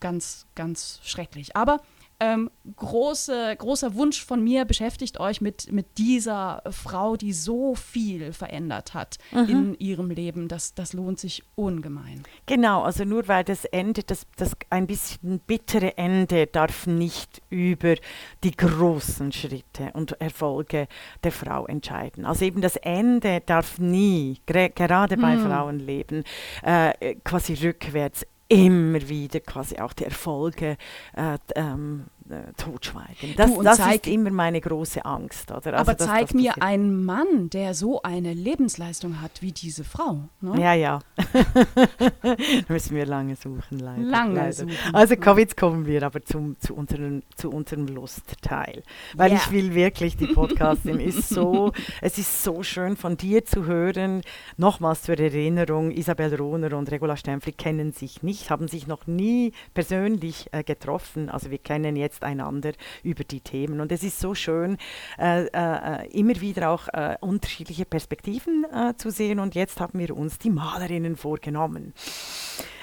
ganz, 0.01 0.47
ganz 0.55 1.01
schrecklich. 1.03 1.57
Aber 1.57 1.81
ähm, 2.21 2.51
große, 2.77 3.55
großer 3.57 3.95
Wunsch 3.95 4.25
von 4.25 4.43
mir, 4.43 4.65
beschäftigt 4.65 5.21
euch 5.21 5.41
mit, 5.41 5.71
mit 5.73 5.99
dieser 5.99 6.63
Frau, 6.71 7.17
die 7.17 7.33
so 7.33 7.77
viel 7.77 8.33
verändert 8.33 8.95
hat 8.95 9.19
mhm. 9.31 9.49
in 9.49 9.79
ihrem 9.79 10.11
Leben. 10.11 10.49
Das, 10.49 10.75
das 10.75 10.93
lohnt 10.93 11.21
sich 11.21 11.45
ungemein. 11.55 12.25
Genau, 12.47 12.83
also 12.83 13.05
nur 13.05 13.29
weil 13.29 13.45
das 13.45 13.65
Ende, 13.67 14.03
das, 14.03 14.27
das 14.37 14.57
ein 14.71 14.87
bisschen 14.87 15.41
bittere 15.47 15.97
Ende 15.97 16.47
darf 16.47 16.87
nicht 16.87 17.41
über 17.51 17.95
die 18.43 18.57
großen 18.57 19.31
Schritte 19.31 19.91
und 19.93 20.21
Erfolge 20.21 20.89
der 21.23 21.33
Frau 21.33 21.67
entscheiden. 21.67 22.25
Also 22.25 22.45
eben 22.45 22.61
das 22.61 22.77
Ende 22.77 23.43
darf 23.47 23.79
nie, 23.79 24.41
gerade 24.47 25.17
bei 25.17 25.37
mhm. 25.37 25.47
Frauenleben, 25.47 26.25
äh, 26.63 27.15
quasi 27.23 27.55
rückwärts 27.55 28.27
immer 28.49 29.09
wieder 29.09 29.41
quasi 29.41 29.79
auch 29.79 29.93
die 29.93 30.05
Erfolge 30.05 30.77
äh, 31.17 31.39
ähm, 31.55 32.07
äh, 32.31 32.53
totschweigen. 32.57 33.35
Das, 33.37 33.55
du, 33.55 33.63
das 33.63 33.79
ist 33.79 34.07
immer 34.07 34.31
meine 34.31 34.61
große 34.61 35.05
Angst. 35.05 35.51
Oder? 35.51 35.79
Also 35.79 35.91
aber 35.91 35.95
das, 35.95 36.07
zeig 36.07 36.27
das 36.27 36.35
mir 36.35 36.63
einen 36.63 37.05
Mann, 37.05 37.51
der 37.51 37.75
so 37.75 38.03
eine 38.03 38.35
Lebensleistung 38.35 39.21
hat 39.21 39.43
wie 39.43 39.53
diese 39.53 39.85
Frau. 39.85 40.29
Ne? 40.41 40.61
Ja, 40.61 40.75
ja. 40.75 41.01
da 42.23 42.37
müssen 42.69 42.97
wir 42.97 43.07
lange 43.07 43.37
suchen, 43.37 43.79
leider. 43.79 44.03
Lange 44.03 44.35
leider. 44.35 44.53
suchen. 44.53 44.73
Also 44.93 45.17
komm, 45.17 45.39
jetzt 45.39 45.57
kommen 45.57 45.87
wir 45.87 46.03
aber 46.03 46.25
zum, 46.25 46.59
zu, 46.61 46.75
unserem, 46.75 47.23
zu 47.37 47.51
unserem 47.51 47.87
Lustteil. 47.87 48.83
Weil 49.15 49.33
yeah. 49.33 49.41
ich 49.41 49.53
will 49.53 49.75
wirklich, 49.75 50.17
die 50.17 50.27
Podcastin 50.27 51.01
ist 51.01 51.29
so, 51.29 51.73
es 52.03 52.19
ist 52.19 52.43
so 52.43 52.63
schön 52.63 52.97
von 52.97 53.17
dir 53.17 53.45
zu 53.45 53.67
hören. 53.67 54.23
Nochmals 54.57 55.03
zur 55.03 55.19
Erinnerung, 55.19 55.91
Isabel 55.91 56.35
Rohner 56.35 56.77
und 56.77 56.91
Regula 56.91 57.17
Stempfli 57.17 57.53
kennen 57.53 57.93
sich 57.93 58.23
nicht, 58.23 58.51
haben 58.51 58.69
sich 58.69 58.87
noch 58.87 59.07
nie 59.07 59.53
persönlich 59.75 60.49
äh, 60.53 60.63
getroffen. 60.63 61.29
Also 61.31 61.51
wir 61.51 61.59
kennen 61.59 61.97
jetzt 61.97 62.18
jetzt 62.19 62.25
einander 62.25 62.73
über 63.03 63.25
die 63.25 63.41
Themen. 63.41 63.81
Und 63.81 63.93
es 63.93 64.03
ist 64.03 64.21
so 64.21 64.35
schön, 64.35 64.77
äh, 65.19 65.47
äh, 65.47 66.09
immer 66.11 66.41
wieder 66.41 66.71
auch 66.71 66.89
äh, 66.89 67.17
unterschiedliche 67.21 67.85
Perspektiven 67.85 68.65
äh, 68.73 68.95
zu 68.97 69.11
sehen. 69.11 69.39
Und 69.39 69.55
jetzt 69.55 69.81
haben 69.81 69.99
wir 69.99 70.17
uns 70.17 70.39
die 70.39 70.51
Malerinnen 70.51 71.17
vorgenommen. 71.17 71.95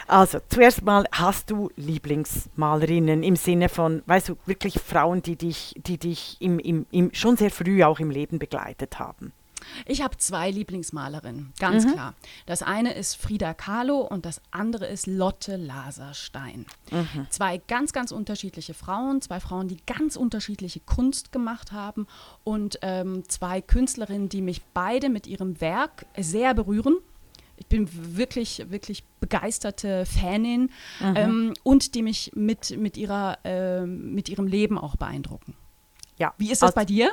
Also, 0.08 0.38
zuerst 0.50 0.84
mal, 0.84 1.06
hast 1.12 1.50
du 1.50 1.72
Lieblingsmalerinnen 1.78 3.24
im 3.24 3.36
Sinne 3.36 3.70
von, 3.70 4.04
weißt 4.06 4.30
du, 4.30 4.38
wirklich 4.46 4.76
Frauen, 4.80 5.24
die 5.24 5.36
dich, 5.36 5.74
die 5.78 5.98
dich 5.98 6.38
im, 6.40 6.60
im, 6.60 6.86
im, 6.92 7.12
schon 7.14 7.38
sehr 7.38 7.50
früh 7.50 7.84
auch 7.84 8.00
im 8.00 8.12
Leben 8.12 8.38
begleitet 8.38 9.00
haben? 9.00 9.34
Ich 9.86 10.02
habe 10.02 10.18
zwei 10.18 10.52
Lieblingsmalerinnen, 10.52 11.54
ganz 11.60 11.86
mhm. 11.86 11.94
klar. 11.94 12.14
Das 12.46 12.64
eine 12.64 12.94
ist 12.94 13.16
Frida 13.16 13.54
Kahlo 13.54 14.02
und 14.02 14.26
das 14.26 14.42
andere 14.52 14.88
ist 14.88 15.08
Lotte 15.08 15.56
Laserstein. 15.56 16.66
Mhm. 16.92 17.28
Zwei 17.30 17.58
ganz, 17.58 17.94
ganz 17.94 18.12
unterschiedliche 18.12 18.74
Frauen, 18.74 19.22
zwei 19.22 19.40
Frauen, 19.40 19.68
die 19.68 19.78
ganz 19.86 20.16
unterschiedliche 20.16 20.80
Kunst 20.80 21.32
gemacht 21.32 21.72
haben 21.72 22.08
und 22.44 22.80
ähm, 22.82 23.28
zwei 23.28 23.62
Künstlerinnen, 23.62 24.30
die 24.30 24.42
mich 24.42 24.62
beide 24.74 25.10
mit 25.10 25.28
ihrem 25.28 25.60
Werk 25.62 26.06
sehr 26.18 26.54
berühren. 26.54 26.98
Ich 27.58 27.68
bin 27.68 27.88
wirklich, 28.18 28.66
wirklich 28.70 29.04
begeisterte 29.20 30.06
Fanin 30.06 30.72
mhm. 31.00 31.14
ähm, 31.16 31.54
und 31.64 31.96
die 31.96 32.02
mich 32.02 32.32
mit, 32.36 32.78
mit, 32.78 32.98
ihrer, 32.98 33.38
äh, 33.46 33.86
mit 33.86 34.30
ihrem 34.30 34.48
Leben 34.48 34.78
auch 34.78 34.98
beeindrucken. 34.98 35.56
Ja. 36.18 36.34
Wie 36.38 36.52
ist 36.52 36.62
das 36.62 36.68
also, 36.68 36.76
bei 36.76 36.86
dir? 36.86 37.12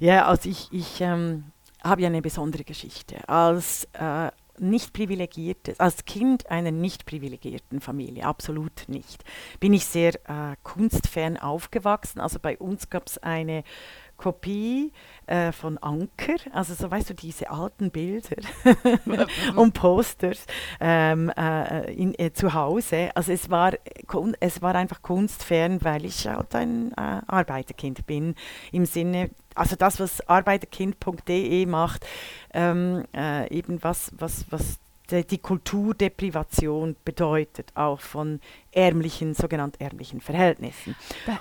Ja, 0.00 0.26
also 0.26 0.48
ich, 0.48 0.68
ich 0.70 1.00
ähm, 1.00 1.44
habe 1.84 2.02
ja 2.02 2.08
eine 2.08 2.22
besondere 2.22 2.64
Geschichte. 2.64 3.28
Als 3.28 3.86
äh, 3.92 4.30
nicht 4.58 4.92
privilegiertes, 4.92 5.80
als 5.80 6.04
Kind 6.04 6.48
einer 6.50 6.70
nicht 6.70 7.06
privilegierten 7.06 7.80
Familie, 7.80 8.24
absolut 8.24 8.84
nicht, 8.88 9.24
bin 9.60 9.72
ich 9.72 9.84
sehr 9.86 10.14
äh, 10.28 10.56
kunstfern 10.62 11.36
aufgewachsen. 11.36 12.20
Also 12.20 12.38
bei 12.40 12.56
uns 12.58 12.88
gab 12.90 13.08
es 13.08 13.18
eine 13.18 13.64
Kopie 14.16 14.92
äh, 15.26 15.52
von 15.52 15.78
Anker, 15.78 16.36
also 16.52 16.74
so 16.74 16.90
weißt 16.90 17.10
du, 17.10 17.14
diese 17.14 17.50
alten 17.50 17.90
Bilder 17.90 18.36
und 19.56 19.74
Posters 19.74 20.46
ähm, 20.80 21.30
äh, 21.36 21.92
in, 21.92 22.18
äh, 22.18 22.32
zu 22.32 22.54
Hause. 22.54 23.10
Also 23.14 23.32
es 23.32 23.50
war, 23.50 23.72
es 24.40 24.62
war 24.62 24.74
einfach 24.74 25.02
kunstfern, 25.02 25.82
weil 25.82 26.04
ich 26.04 26.26
halt 26.26 26.54
ein 26.54 26.92
äh, 26.92 27.20
Arbeiterkind 27.26 28.06
bin, 28.06 28.34
im 28.72 28.86
Sinne, 28.86 29.30
also 29.54 29.76
das, 29.76 30.00
was 30.00 30.26
arbeiterkind.de 30.28 31.66
macht, 31.66 32.06
ähm, 32.52 33.04
äh, 33.14 33.48
eben 33.54 33.82
was, 33.82 34.12
was, 34.18 34.46
was 34.50 34.78
die 35.10 35.38
Kulturdeprivation 35.38 36.96
bedeutet, 37.04 37.72
auch 37.74 38.00
von 38.00 38.40
ärmlichen, 38.72 39.34
sogenannt 39.34 39.80
ärmlichen 39.80 40.20
Verhältnissen. 40.20 40.96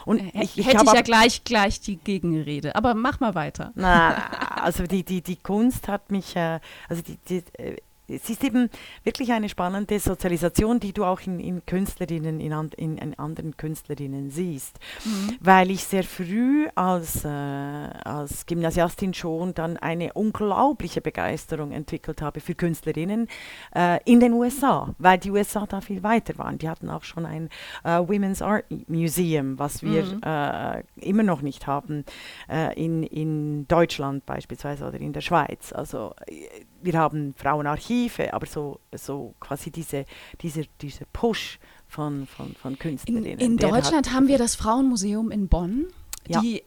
Und 0.05 0.19
äh, 0.19 0.43
ich, 0.43 0.57
ich 0.57 0.67
hätte 0.67 0.83
ich 0.85 0.93
ja 0.93 1.01
gleich, 1.01 1.43
gleich 1.43 1.79
die 1.79 1.95
Gegenrede, 1.95 2.75
aber 2.75 2.93
mach 2.93 3.19
mal 3.19 3.35
weiter. 3.35 3.71
Na, 3.75 4.15
also 4.61 4.83
die, 4.83 5.03
die, 5.03 5.21
die 5.21 5.37
Kunst 5.37 5.87
hat 5.87 6.11
mich, 6.11 6.35
äh, 6.35 6.59
also 6.89 7.01
die, 7.01 7.17
die 7.29 7.43
äh, 7.57 7.77
es 8.07 8.29
ist 8.29 8.43
eben 8.43 8.69
wirklich 9.03 9.31
eine 9.31 9.49
spannende 9.49 9.99
Sozialisation, 9.99 10.79
die 10.79 10.93
du 10.93 11.05
auch 11.05 11.21
in, 11.21 11.39
in 11.39 11.65
Künstlerinnen, 11.65 12.39
in, 12.39 12.51
in, 12.75 12.97
in, 12.97 13.19
anderen 13.19 13.55
Künstlerinnen 13.55 14.29
siehst. 14.29 14.79
Mhm. 15.05 15.37
Weil 15.39 15.71
ich 15.71 15.83
sehr 15.83 16.03
früh 16.03 16.67
als, 16.75 17.23
äh, 17.23 17.27
als 17.27 18.45
Gymnasiastin 18.45 19.13
schon 19.13 19.53
dann 19.53 19.77
eine 19.77 20.13
unglaubliche 20.13 21.01
Begeisterung 21.01 21.71
entwickelt 21.71 22.21
habe 22.21 22.39
für 22.39 22.55
Künstlerinnen 22.55 23.27
äh, 23.75 23.99
in 24.05 24.19
den 24.19 24.33
USA, 24.33 24.93
weil 24.97 25.17
die 25.17 25.31
USA 25.31 25.65
da 25.65 25.81
viel 25.81 26.03
weiter 26.03 26.37
waren. 26.37 26.57
Die 26.57 26.69
hatten 26.69 26.89
auch 26.89 27.03
schon 27.03 27.25
ein 27.25 27.49
äh, 27.83 27.99
Women's 27.99 28.41
Art 28.41 28.65
Museum, 28.87 29.59
was 29.59 29.81
wir 29.81 30.03
mhm. 30.03 30.21
Äh, 30.23 30.83
immer 30.95 31.23
noch 31.23 31.41
nicht 31.41 31.67
haben 31.67 32.05
äh, 32.49 32.73
in, 32.81 33.03
in 33.03 33.67
Deutschland 33.67 34.25
beispielsweise 34.25 34.87
oder 34.87 34.99
in 34.99 35.13
der 35.13 35.21
Schweiz. 35.21 35.73
Also 35.73 36.13
äh, 36.27 36.65
wir 36.83 36.93
haben 36.93 37.33
Frauenarchive, 37.35 38.33
aber 38.33 38.45
so, 38.45 38.79
so 38.95 39.33
quasi 39.39 39.71
diese, 39.71 40.05
diese, 40.41 40.65
dieser 40.81 41.05
Push 41.13 41.59
von, 41.87 42.27
von, 42.27 42.53
von 42.55 42.77
Künstlerinnen. 42.77 43.39
In, 43.39 43.51
in 43.53 43.57
Deutschland 43.57 44.11
haben 44.13 44.27
wir 44.27 44.37
das 44.37 44.55
Frauenmuseum 44.55 45.31
in 45.31 45.47
Bonn, 45.47 45.87
ja. 46.27 46.41
die 46.41 46.63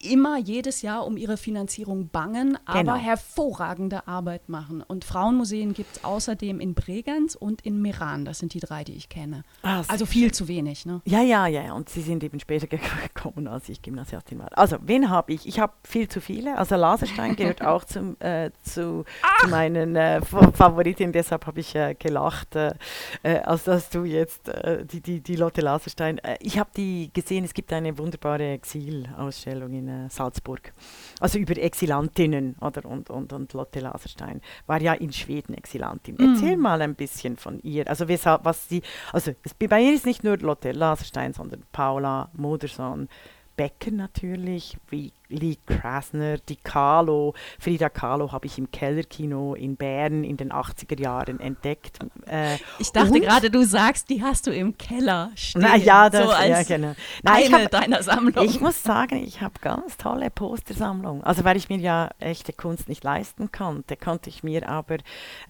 immer 0.00 0.38
jedes 0.38 0.82
Jahr 0.82 1.06
um 1.06 1.16
ihre 1.16 1.36
Finanzierung 1.36 2.08
bangen, 2.08 2.58
aber 2.64 2.78
genau. 2.80 2.94
hervorragende 2.94 4.06
Arbeit 4.06 4.48
machen. 4.48 4.82
Und 4.82 5.04
Frauenmuseen 5.04 5.74
gibt 5.74 5.96
es 5.96 6.04
außerdem 6.04 6.60
in 6.60 6.74
Bregenz 6.74 7.34
und 7.34 7.62
in 7.62 7.82
Meran. 7.82 8.24
Das 8.24 8.38
sind 8.38 8.54
die 8.54 8.60
drei, 8.60 8.84
die 8.84 8.94
ich 8.94 9.08
kenne. 9.08 9.42
Ah, 9.62 9.82
also 9.88 10.06
viel 10.06 10.28
schön. 10.28 10.32
zu 10.34 10.48
wenig. 10.48 10.86
Ne? 10.86 11.00
Ja, 11.04 11.20
ja, 11.20 11.46
ja. 11.46 11.72
Und 11.72 11.88
sie 11.88 12.02
sind 12.02 12.22
eben 12.22 12.38
später 12.40 12.66
gekommen, 13.14 13.48
als 13.48 13.68
ich 13.68 13.82
Gymnasiastin 13.82 14.38
war. 14.38 14.56
Also, 14.56 14.76
wen 14.82 15.10
habe 15.10 15.32
ich? 15.32 15.46
Ich 15.46 15.58
habe 15.58 15.72
viel 15.82 16.08
zu 16.08 16.20
viele. 16.20 16.56
Also 16.56 16.76
Laserstein 16.76 17.36
gehört 17.36 17.62
auch 17.64 17.84
zum, 17.84 18.16
äh, 18.20 18.50
zu, 18.62 19.04
ah! 19.22 19.42
zu, 19.42 19.48
meinen 19.48 19.96
äh, 19.96 20.20
Favoritinnen. 20.22 21.12
Deshalb 21.12 21.46
habe 21.46 21.60
ich 21.60 21.74
äh, 21.74 21.94
gelacht, 21.98 22.54
äh, 22.56 22.74
äh, 23.22 23.38
als 23.40 23.64
dass 23.64 23.90
du 23.90 24.04
jetzt 24.04 24.50
die, 24.92 25.00
die, 25.00 25.20
die 25.20 25.36
Lotte 25.36 25.60
Laserstein. 25.60 26.20
ich 26.40 26.58
habe 26.58 26.70
die 26.76 27.10
gesehen, 27.12 27.44
es 27.44 27.52
gibt 27.52 27.72
eine 27.72 27.98
wunderbare 27.98 28.50
Exilausstellung 28.50 29.56
Ausstellung 29.66 29.72
in 29.72 29.88
äh, 29.88 30.08
Salzburg. 30.10 30.72
Also 31.20 31.38
über 31.38 31.56
Exilantinnen 31.56 32.56
oder 32.60 32.84
und, 32.84 33.10
und, 33.10 33.32
und 33.32 33.52
Lotte 33.52 33.80
Laserstein 33.80 34.40
war 34.66 34.80
ja 34.80 34.94
in 34.94 35.12
Schweden 35.12 35.54
Exilantin. 35.54 36.16
Mm. 36.16 36.34
Erzähl 36.34 36.56
mal 36.56 36.80
ein 36.82 36.94
bisschen 36.94 37.36
von 37.36 37.60
ihr. 37.60 37.88
Also 37.88 38.08
weshalb, 38.08 38.44
was 38.44 38.68
sie, 38.68 38.82
also 39.12 39.32
es, 39.42 39.54
bei 39.54 39.82
ihr 39.82 39.94
ist 39.94 40.06
nicht 40.06 40.24
nur 40.24 40.38
Lotte 40.38 40.72
Laserstein, 40.72 41.32
sondern 41.32 41.62
Paula 41.72 42.30
Modersohn, 42.34 43.08
Becker 43.56 43.90
natürlich, 43.90 44.76
wie 44.90 45.12
Lee 45.28 45.56
Krasner, 45.66 46.38
die 46.38 46.56
Kahlo. 46.56 47.34
Frida 47.58 47.88
Kahlo 47.88 48.32
habe 48.32 48.46
ich 48.46 48.58
im 48.58 48.70
Kellerkino 48.70 49.54
in 49.54 49.76
Bern 49.76 50.24
in 50.24 50.36
den 50.36 50.52
80er 50.52 51.00
Jahren 51.00 51.40
entdeckt. 51.40 51.98
Äh, 52.26 52.56
ich 52.78 52.92
dachte 52.92 53.20
gerade, 53.20 53.50
du 53.50 53.64
sagst, 53.64 54.10
die 54.10 54.22
hast 54.22 54.46
du 54.46 54.52
im 54.52 54.76
Keller 54.78 55.30
stehen. 55.34 55.62
Na 55.62 55.76
ja, 55.76 56.10
das, 56.10 56.24
so 56.24 56.30
ja, 56.30 56.62
genau. 56.62 56.94
Nein, 57.22 57.54
eine 57.54 57.64
hab, 57.64 57.70
deiner 57.70 58.02
Sammlung. 58.02 58.44
Ich 58.44 58.60
muss 58.60 58.82
sagen, 58.82 59.16
ich 59.16 59.40
habe 59.40 59.54
ganz 59.60 59.96
tolle 59.96 60.30
Postersammlungen. 60.30 61.22
Also 61.24 61.44
weil 61.44 61.56
ich 61.56 61.68
mir 61.68 61.78
ja 61.78 62.10
echte 62.18 62.52
Kunst 62.52 62.88
nicht 62.88 63.04
leisten 63.04 63.50
konnte, 63.52 63.96
konnte 63.96 64.30
ich 64.30 64.42
mir 64.42 64.68
aber 64.68 64.96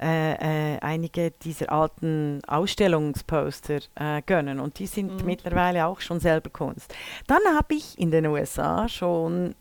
äh, 0.00 0.75
äh, 0.75 0.78
einige 0.80 1.30
dieser 1.30 1.73
alten 1.73 2.40
Ausstellungsposter 2.47 3.80
äh, 3.95 4.23
gönnen 4.25 4.61
und 4.61 4.78
die 4.78 4.87
sind 4.87 5.21
mhm. 5.21 5.26
mittlerweile 5.26 5.87
auch 5.87 6.00
schon 6.00 6.21
selber 6.21 6.50
Kunst. 6.50 6.95
Dann 7.26 7.42
habe 7.54 7.75
ich 7.75 7.99
in 7.99 8.11
den 8.11 8.26
USA 8.26 8.88
schon 8.88 9.54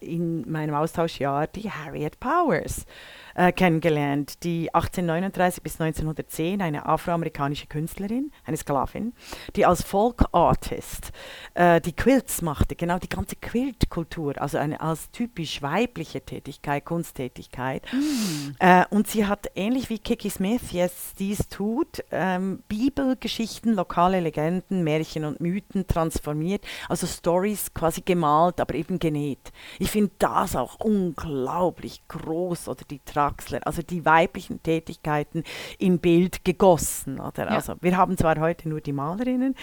in 0.00 0.50
meinem 0.50 0.74
Austauschjahr 0.74 1.46
die 1.46 1.70
Harriet 1.70 2.20
Powers 2.20 2.84
äh, 3.34 3.52
kennengelernt, 3.52 4.44
die 4.44 4.72
1839 4.74 5.62
bis 5.62 5.80
1910 5.80 6.62
eine 6.62 6.86
afroamerikanische 6.86 7.66
Künstlerin, 7.66 8.32
eine 8.44 8.56
Sklavin, 8.56 9.12
die 9.56 9.66
als 9.66 9.82
Folk 9.82 10.24
Artist 10.32 11.12
äh, 11.54 11.80
die 11.80 11.92
Quilts 11.92 12.42
machte, 12.42 12.76
genau 12.76 12.98
die 12.98 13.08
ganze 13.08 13.36
Quiltkultur, 13.36 14.40
also 14.40 14.58
eine 14.58 14.80
als 14.80 15.10
typisch 15.10 15.62
weibliche 15.62 16.20
Tätigkeit, 16.20 16.84
Kunsttätigkeit. 16.84 17.82
Mm. 17.92 18.50
Äh, 18.58 18.84
und 18.90 19.08
sie 19.08 19.26
hat 19.26 19.50
ähnlich 19.54 19.90
wie 19.90 19.98
Kiki 19.98 20.30
Smith 20.30 20.72
jetzt 20.72 21.18
dies 21.18 21.48
tut, 21.48 22.04
ähm, 22.10 22.62
Bibelgeschichten, 22.68 23.74
lokale 23.74 24.20
Legenden, 24.20 24.84
Märchen 24.84 25.24
und 25.24 25.40
Mythen 25.40 25.86
transformiert, 25.86 26.64
also 26.88 27.06
Stories 27.06 27.72
quasi 27.72 28.02
gemalt, 28.02 28.60
aber 28.60 28.74
eben 28.74 28.98
genäht. 28.98 29.29
Ich 29.78 29.90
finde 29.90 30.10
das 30.18 30.56
auch 30.56 30.80
unglaublich 30.80 32.06
groß 32.08 32.68
oder 32.68 32.84
die 32.90 33.00
Tra 33.04 33.20
Draxler, 33.20 33.60
also 33.66 33.82
die 33.82 34.04
weiblichen 34.04 34.62
Tätigkeiten 34.62 35.44
im 35.78 35.98
Bild 35.98 36.44
gegossen. 36.44 37.20
Oder? 37.20 37.44
Ja. 37.44 37.50
Also 37.50 37.74
wir 37.80 37.96
haben 37.96 38.16
zwar 38.16 38.38
heute 38.40 38.68
nur 38.68 38.80
die 38.80 38.92
Malerinnen, 38.92 39.54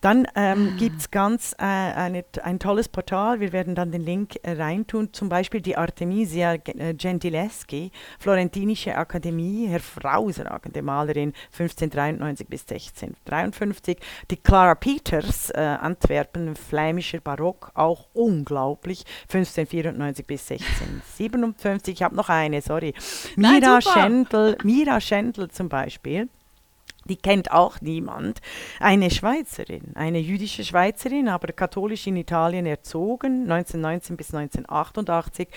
dann 0.00 0.26
ähm, 0.34 0.72
ah. 0.72 0.78
gibt 0.78 1.00
es 1.00 1.10
ganz 1.10 1.52
äh, 1.58 1.64
eine, 1.64 2.24
ein 2.42 2.58
tolles 2.58 2.88
Portal, 2.88 3.40
wir 3.40 3.52
werden 3.52 3.74
dann 3.74 3.92
den 3.92 4.02
Link 4.02 4.36
äh, 4.42 4.52
reintun, 4.52 5.12
zum 5.12 5.28
Beispiel 5.28 5.60
die 5.60 5.76
Artemisia 5.76 6.54
äh, 6.54 6.94
Gentileschi, 6.94 7.92
Florentinische 8.18 8.96
Akademie, 8.96 9.68
hervorragende 9.68 10.82
Malerin, 10.82 11.32
1593 11.52 12.48
bis 12.48 12.62
1653, 12.62 13.98
die 14.30 14.36
Clara 14.36 14.74
Peters, 14.74 15.50
äh, 15.50 15.60
Antwerpen, 15.60 16.56
flämischer 16.56 17.20
Barock, 17.20 17.70
auch 17.74 18.08
unglaublich, 18.12 19.04
1594 19.22 20.26
bis 20.26 20.50
1657. 20.50 21.94
Ich 21.94 22.02
habe 22.02 22.14
noch 22.14 22.28
eine, 22.28 22.60
sorry, 22.60 22.94
Mira, 23.36 23.80
Schendl, 23.80 24.56
Mira 24.62 25.00
Schendl 25.00 25.48
zum 25.48 25.68
Beispiel, 25.68 26.28
die 27.06 27.16
kennt 27.16 27.50
auch 27.52 27.80
niemand. 27.80 28.40
Eine 28.80 29.10
Schweizerin, 29.10 29.92
eine 29.94 30.18
jüdische 30.18 30.64
Schweizerin, 30.64 31.28
aber 31.28 31.52
katholisch 31.52 32.06
in 32.06 32.16
Italien 32.16 32.66
erzogen, 32.66 33.42
1919 33.42 34.16
bis 34.16 34.34
1988, 34.34 35.48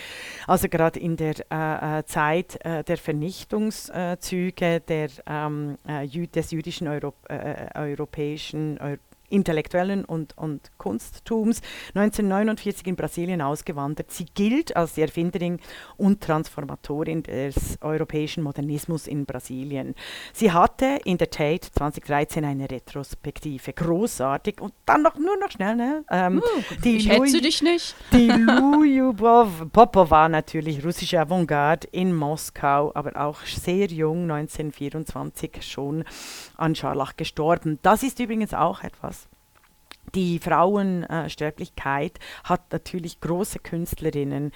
also 0.46 0.68
gerade 0.68 1.00
in 1.00 1.16
der 1.16 1.36
äh, 1.52 2.00
äh, 2.00 2.06
Zeit 2.06 2.64
äh, 2.66 2.84
der 2.84 2.98
Vernichtungszüge 2.98 4.82
der, 4.82 5.10
ähm, 5.26 5.78
äh, 5.88 6.08
des 6.28 6.52
jüdischen 6.52 6.88
Euro, 6.88 7.14
äh, 7.30 7.68
europäischen 7.76 8.78
Euro 8.80 8.98
Intellektuellen 9.30 10.06
und, 10.06 10.38
und 10.38 10.72
Kunsttums, 10.78 11.62
1949 11.96 12.88
in 12.88 12.96
Brasilien 12.96 13.42
ausgewandert. 13.42 14.12
Sie 14.12 14.26
gilt 14.26 14.76
als 14.76 14.94
die 14.94 15.02
Erfinderin 15.02 15.60
und 15.98 16.22
Transformatorin 16.22 17.24
des 17.24 17.78
europäischen 17.82 18.44
Modernismus 18.44 19.08
in 19.08 19.26
Brasilien. 19.26 19.96
Sie 20.34 20.52
hatte 20.52 21.00
in 21.06 21.18
der 21.18 21.30
Tate 21.30 21.72
2013 21.72 22.46
eine 22.46 22.70
Retrospektive, 22.70 23.74
großartig. 23.74 24.62
Und 24.62 24.74
dann 24.86 25.02
noch 25.02 25.18
nur 25.18 25.38
noch 25.38 25.52
schnell, 25.52 25.76
ne? 25.76 26.06
Ähm, 26.10 26.38
uh, 26.38 26.76
die 26.84 26.98
ich 26.98 27.08
Louis, 27.08 27.34
dich 27.34 27.62
nicht. 27.62 27.96
Die 28.14 28.28
Lyubov 28.30 29.72
Popova 29.72 30.30
natürlich, 30.30 30.84
russische 30.84 31.20
Avantgarde 31.20 31.88
in 31.92 32.16
Moskau, 32.16 32.92
aber 32.94 33.16
auch 33.16 33.42
sehr 33.42 33.88
jung, 33.88 34.30
1924 34.30 35.62
schon 35.62 36.04
an 36.56 36.76
Scharlach 36.76 37.16
gestorben. 37.16 37.80
Das 37.82 38.04
ist 38.04 38.20
übrigens 38.20 38.54
auch 38.54 38.84
etwas, 38.84 39.17
die 40.16 40.40
Frauensterblichkeit 40.40 42.20
hat 42.44 42.72
natürlich 42.72 43.20
große 43.20 43.60
Künstlerinnen 43.60 44.52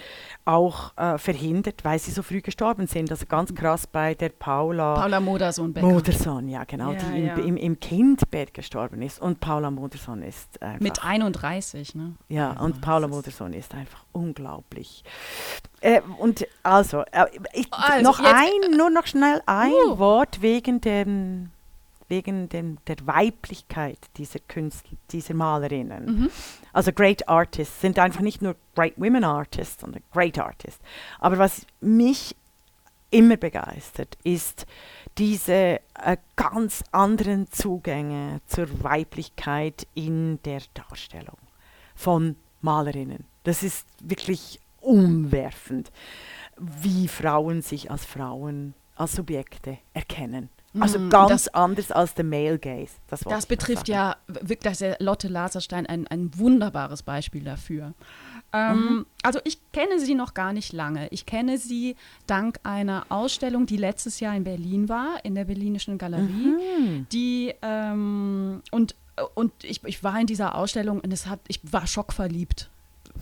auch 0.45 0.95
äh, 0.97 1.17
verhindert, 1.17 1.83
weil 1.83 1.99
sie 1.99 2.11
so 2.11 2.23
früh 2.23 2.41
gestorben 2.41 2.87
sind. 2.87 3.11
Also 3.11 3.25
ganz 3.25 3.53
krass 3.53 3.87
bei 3.87 4.15
der 4.15 4.29
Paula. 4.29 4.95
Paula 4.95 5.19
Modersohn. 5.19 5.73
Modersohn, 5.79 6.47
ja 6.47 6.63
genau, 6.63 6.93
ja, 6.93 6.99
die 6.99 7.19
ja. 7.21 7.35
Im, 7.35 7.45
im, 7.45 7.57
im, 7.57 7.79
Kindbett 7.79 8.53
gestorben 8.53 9.01
ist. 9.01 9.21
Und 9.21 9.39
Paula 9.39 9.71
Modersohn 9.71 10.23
ist 10.23 10.61
einfach. 10.61 10.81
Mit 10.81 11.03
31, 11.03 11.95
ne? 11.95 12.15
Ja, 12.29 12.51
also, 12.51 12.65
und 12.65 12.81
Paula 12.81 13.07
Modersohn 13.07 13.53
ist 13.53 13.73
einfach 13.73 14.05
unglaublich. 14.11 15.03
Äh, 15.81 16.01
und 16.17 16.45
also, 16.63 17.01
äh, 17.11 17.25
ich, 17.53 17.67
also 17.71 18.03
noch 18.03 18.19
ein, 18.19 18.77
nur 18.77 18.89
noch 18.89 19.07
schnell 19.07 19.41
ein 19.45 19.71
uh. 19.71 19.97
Wort 19.97 20.41
wegen 20.41 20.81
dem 20.81 21.51
wegen 22.11 22.49
dem, 22.49 22.77
der 22.85 22.97
Weiblichkeit 23.05 23.97
dieser 24.17 24.39
Künstler, 24.39 24.97
dieser 25.11 25.33
Malerinnen. 25.33 26.05
Mhm. 26.05 26.29
Also 26.73 26.91
Great 26.91 27.27
Artists 27.27 27.81
sind 27.81 27.97
einfach 27.97 28.19
nicht 28.19 28.41
nur 28.41 28.55
Great 28.75 28.93
Women 28.97 29.23
Artists, 29.23 29.81
sondern 29.81 30.03
Great 30.11 30.37
Artists. 30.37 30.81
Aber 31.19 31.39
was 31.39 31.65
mich 31.79 32.35
immer 33.11 33.37
begeistert, 33.37 34.17
ist 34.23 34.65
diese 35.17 35.79
äh, 36.03 36.17
ganz 36.35 36.83
anderen 36.91 37.49
Zugänge 37.49 38.41
zur 38.45 38.83
Weiblichkeit 38.83 39.87
in 39.93 40.41
der 40.43 40.61
Darstellung 40.73 41.37
von 41.95 42.35
Malerinnen. 42.61 43.25
Das 43.43 43.63
ist 43.63 43.87
wirklich 44.01 44.59
umwerfend, 44.81 45.91
wie 46.57 47.07
Frauen 47.07 47.61
sich 47.61 47.89
als 47.89 48.05
Frauen, 48.05 48.73
als 48.95 49.13
Subjekte 49.13 49.77
erkennen. 49.93 50.49
Also 50.79 50.99
mm, 50.99 51.09
ganz 51.09 51.29
das, 51.29 51.53
anders 51.53 51.91
als 51.91 52.13
der 52.13 52.23
Male 52.23 52.57
Gaze. 52.57 52.93
Das, 53.07 53.21
das 53.21 53.45
betrifft 53.45 53.87
ja 53.87 54.15
wirklich 54.27 54.77
das 54.77 54.99
Lotte 54.99 55.27
Laserstein 55.27 55.85
ein, 55.85 56.07
ein 56.07 56.31
wunderbares 56.37 57.03
Beispiel 57.03 57.43
dafür. 57.43 57.93
Ähm, 58.53 58.75
mhm. 58.75 59.05
Also 59.23 59.39
ich 59.43 59.59
kenne 59.71 59.99
sie 59.99 60.15
noch 60.15 60.33
gar 60.33 60.53
nicht 60.53 60.73
lange. 60.73 61.07
Ich 61.09 61.25
kenne 61.25 61.57
sie 61.57 61.95
dank 62.27 62.59
einer 62.63 63.05
Ausstellung, 63.09 63.65
die 63.65 63.77
letztes 63.77 64.19
Jahr 64.19 64.35
in 64.35 64.43
Berlin 64.43 64.87
war, 64.89 65.23
in 65.23 65.35
der 65.35 65.45
Berlinischen 65.45 65.97
Galerie. 65.97 66.25
Mhm. 66.25 67.07
Die 67.11 67.53
ähm, 67.61 68.61
und 68.71 68.95
und 69.35 69.51
ich, 69.63 69.83
ich 69.83 70.03
war 70.03 70.19
in 70.19 70.25
dieser 70.25 70.55
Ausstellung 70.55 71.01
und 71.01 71.11
es 71.11 71.27
hat, 71.27 71.39
ich 71.47 71.59
war 71.71 71.85
schockverliebt. 71.85 72.69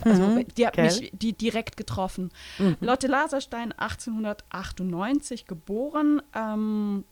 Also 0.02 0.22
mhm, 0.22 0.46
die 0.56 0.68
hat 0.68 0.78
okay. 0.78 0.84
mich 0.84 1.12
die 1.14 1.34
direkt 1.34 1.78
getroffen. 1.78 2.32
Mhm. 2.58 2.78
Lotte 2.80 3.08
Laserstein, 3.08 3.72
1898 3.74 5.46
geboren. 5.46 6.22
Ähm, 6.34 7.04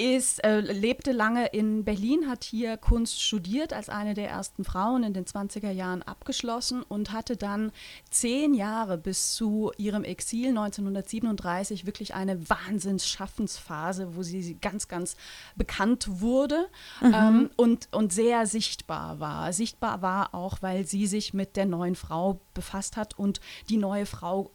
ist, 0.00 0.42
äh, 0.44 0.60
lebte 0.60 1.12
lange 1.12 1.46
in 1.48 1.84
Berlin, 1.84 2.28
hat 2.28 2.42
hier 2.42 2.78
Kunst 2.78 3.20
studiert, 3.22 3.72
als 3.74 3.90
eine 3.90 4.14
der 4.14 4.30
ersten 4.30 4.64
Frauen 4.64 5.02
in 5.02 5.12
den 5.12 5.26
20er 5.26 5.70
Jahren 5.70 6.02
abgeschlossen 6.02 6.82
und 6.82 7.12
hatte 7.12 7.36
dann 7.36 7.70
zehn 8.10 8.54
Jahre 8.54 8.96
bis 8.96 9.34
zu 9.34 9.72
ihrem 9.76 10.02
Exil 10.04 10.48
1937 10.48 11.84
wirklich 11.84 12.14
eine 12.14 12.48
Wahnsinnsschaffensphase, 12.48 14.16
wo 14.16 14.22
sie 14.22 14.54
ganz, 14.54 14.88
ganz 14.88 15.16
bekannt 15.54 16.20
wurde 16.20 16.66
mhm. 17.02 17.14
ähm, 17.14 17.50
und, 17.56 17.88
und 17.92 18.12
sehr 18.12 18.46
sichtbar 18.46 19.20
war. 19.20 19.52
Sichtbar 19.52 20.00
war 20.00 20.34
auch, 20.34 20.62
weil 20.62 20.86
sie 20.86 21.06
sich 21.06 21.34
mit 21.34 21.56
der 21.56 21.66
neuen 21.66 21.94
Frau 21.94 22.40
befasst 22.54 22.96
hat 22.96 23.18
und 23.18 23.40
die 23.68 23.76
neue 23.76 24.06
Frau 24.06 24.50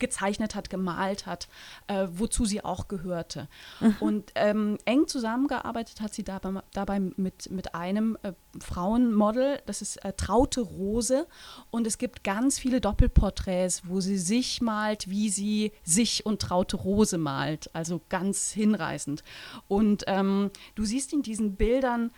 gezeichnet 0.00 0.54
hat, 0.54 0.70
gemalt 0.70 1.26
hat, 1.26 1.48
äh, 1.86 2.08
wozu 2.10 2.44
sie 2.44 2.64
auch 2.64 2.88
gehörte. 2.88 3.48
Mhm. 3.80 3.96
Und 4.00 4.32
ähm, 4.34 4.78
eng 4.84 5.06
zusammengearbeitet 5.06 6.00
hat 6.00 6.14
sie 6.14 6.24
dabei, 6.24 6.62
dabei 6.72 7.00
mit, 7.00 7.50
mit 7.50 7.74
einem 7.74 8.18
äh, 8.22 8.32
Frauenmodel, 8.58 9.60
das 9.66 9.82
ist 9.82 9.98
äh, 10.04 10.12
Traute 10.14 10.62
Rose. 10.62 11.26
Und 11.70 11.86
es 11.86 11.98
gibt 11.98 12.24
ganz 12.24 12.58
viele 12.58 12.80
Doppelporträts, 12.80 13.82
wo 13.86 14.00
sie 14.00 14.18
sich 14.18 14.60
malt, 14.60 15.08
wie 15.08 15.30
sie 15.30 15.72
sich 15.84 16.26
und 16.26 16.42
Traute 16.42 16.76
Rose 16.76 17.18
malt. 17.18 17.70
Also 17.72 18.00
ganz 18.08 18.50
hinreißend. 18.50 19.22
Und 19.68 20.04
ähm, 20.06 20.50
du 20.74 20.84
siehst 20.84 21.12
in 21.12 21.22
diesen 21.22 21.56
Bildern, 21.56 22.10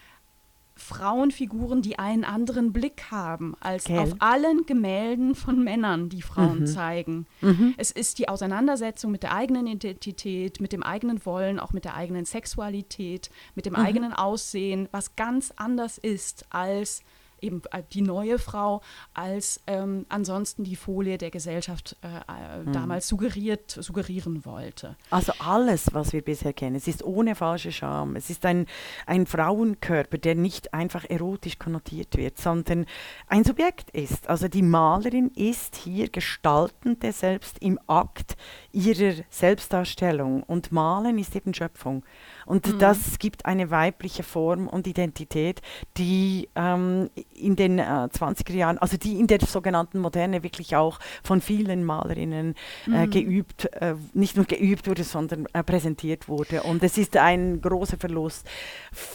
Frauenfiguren, 0.83 1.81
die 1.81 1.99
einen 1.99 2.25
anderen 2.25 2.73
Blick 2.73 3.11
haben 3.11 3.55
als 3.61 3.85
Gell? 3.85 4.01
auf 4.01 4.17
allen 4.19 4.67
Gemälden 4.67 5.37
von 5.37 5.63
Männern, 5.63 6.09
die 6.09 6.23
Frauen 6.23 6.61
mhm. 6.61 6.67
zeigen. 6.67 7.27
Mhm. 7.41 7.75
Es 7.77 7.93
ist 7.93 8.19
die 8.19 8.29
Auseinandersetzung 8.29 9.13
mit 9.13 9.23
der 9.23 9.33
eigenen 9.33 9.69
Identität, 9.69 10.61
mit 10.61 10.73
dem 10.73 10.83
eigenen 10.83 11.25
Wollen, 11.25 11.61
auch 11.61 11.73
mit 11.73 11.85
der 11.85 11.95
eigenen 11.95 12.25
Sexualität, 12.25 13.31
mit 13.55 13.65
dem 13.65 13.75
mhm. 13.75 13.79
eigenen 13.79 14.13
Aussehen, 14.13 14.89
was 14.91 15.15
ganz 15.15 15.53
anders 15.57 15.99
ist 15.99 16.47
als 16.51 17.03
eben 17.43 17.63
äh, 17.71 17.83
die 17.93 18.03
neue 18.03 18.39
Frau, 18.39 18.81
als 19.15 19.61
ähm, 19.67 20.07
ansonsten 20.09 20.65
die 20.65 20.77
Folie 20.77 21.19
der 21.19 21.31
Gesellschaft 21.31 21.97
äh, 22.03 22.63
mhm. 22.65 22.73
damals 22.73 23.09
suggeriert, 23.09 23.71
suggerieren 23.71 24.45
wollte. 24.45 24.97
Also 25.11 25.33
alles, 25.39 25.93
was 25.93 26.13
wir 26.13 26.23
bisher 26.23 26.53
kennen, 26.53 26.77
es 26.77 26.89
ist 26.89 27.05
ohne 27.05 27.35
falsche 27.35 27.73
Scham. 27.73 28.17
Es 28.17 28.31
ist 28.31 28.45
ein, 28.47 28.67
ein 29.07 29.27
Frauenkörper, 29.27 30.19
der 30.19 30.35
nicht 30.35 30.73
einfach 30.73 31.05
erotisch 31.09 31.59
konnotiert 31.59 32.17
wird, 32.17 32.39
sondern 32.39 32.87
ein 33.27 33.45
Subjekt 33.45 33.91
ist. 33.91 34.29
Also 34.29 34.49
die 34.49 34.63
Malerin 34.63 35.31
ist 35.35 35.77
hier 35.77 36.09
gestaltende 36.09 37.13
selbst 37.13 37.59
im 37.59 37.79
Akt 37.87 38.37
ihrer 38.73 39.15
Selbstdarstellung. 39.31 40.43
Und 40.43 40.73
Malen 40.73 41.19
ist 41.19 41.35
eben 41.37 41.55
Schöpfung. 41.55 42.05
Und 42.53 42.67
mhm. 42.67 42.79
das 42.81 43.19
gibt 43.19 43.47
eine 43.47 43.71
weibliche 43.71 44.23
Form 44.23 44.69
und 44.69 44.87
Identität, 44.87 45.63
die 45.97 46.51
ähm, 46.55 47.09
in 47.35 47.57
den 47.57 47.79
äh, 47.79 47.83
20er 47.83 48.53
Jahren, 48.53 48.77
also 48.77 48.99
die 48.99 49.19
in 49.19 49.27
der 49.27 49.41
sogenannten 49.41 49.99
Moderne 49.99 50.43
wirklich 50.43 50.77
auch 50.77 50.99
von 51.25 51.41
vielen 51.41 51.83
Malerinnen 51.83 52.55
äh, 52.89 53.07
mhm. 53.07 53.11
geübt, 53.11 53.73
äh, 53.73 53.95
nicht 54.13 54.37
nur 54.37 54.45
geübt 54.45 54.87
wurde, 54.87 55.03
sondern 55.03 55.47
äh, 55.55 55.63
präsentiert 55.63 56.29
wurde. 56.29 56.63
Und 56.65 56.83
es 56.83 56.99
ist 56.99 57.17
ein 57.17 57.63
großer 57.63 57.97
Verlust, 57.97 58.47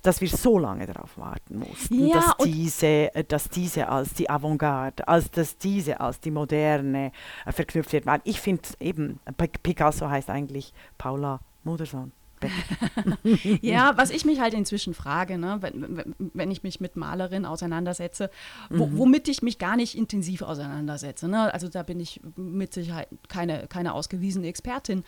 dass 0.02 0.20
wir 0.20 0.30
so 0.30 0.58
lange 0.58 0.88
darauf 0.88 1.16
warten 1.16 1.60
mussten, 1.60 2.08
ja, 2.08 2.16
dass, 2.16 2.38
diese, 2.44 3.14
äh, 3.14 3.24
dass 3.24 3.50
diese 3.50 3.88
als 3.88 4.16
die 4.16 4.32
Avantgarde, 4.32 5.08
als 5.08 5.30
dass 5.30 5.60
diese 5.60 6.00
als 6.00 6.20
die 6.20 6.32
Moderne 6.32 7.12
äh, 7.46 7.52
verknüpft 7.52 7.94
wird. 7.94 8.06
Ich 8.24 8.42
finde 8.42 8.64
eben, 8.80 9.20
Picasso 9.62 10.10
heißt 10.10 10.32
eigentlich 10.32 10.74
Paula 10.98 11.40
Modersohn. 11.64 12.17
ja, 13.62 13.98
was 13.98 14.10
ich 14.10 14.26
mich 14.26 14.40
halt 14.40 14.54
inzwischen 14.54 14.94
frage, 14.94 15.38
ne, 15.38 15.58
wenn, 15.62 16.16
wenn 16.34 16.52
ich 16.52 16.64
mich 16.64 16.80
mit 16.80 16.96
Malerinnen 16.96 17.46
auseinandersetze, 17.46 18.30
wo, 18.70 18.86
mhm. 18.88 18.98
womit 18.98 19.28
ich 19.28 19.42
mich 19.42 19.58
gar 19.58 19.76
nicht 19.76 19.96
intensiv 19.98 20.42
auseinandersetze. 20.42 21.28
Ne? 21.28 21.54
Also 21.54 21.68
da 21.68 21.84
bin 21.84 22.00
ich 22.00 22.22
mit 22.36 22.74
Sicherheit 22.74 23.08
keine, 23.28 23.68
keine 23.68 23.94
ausgewiesene 23.94 24.48
Expertin. 24.48 25.04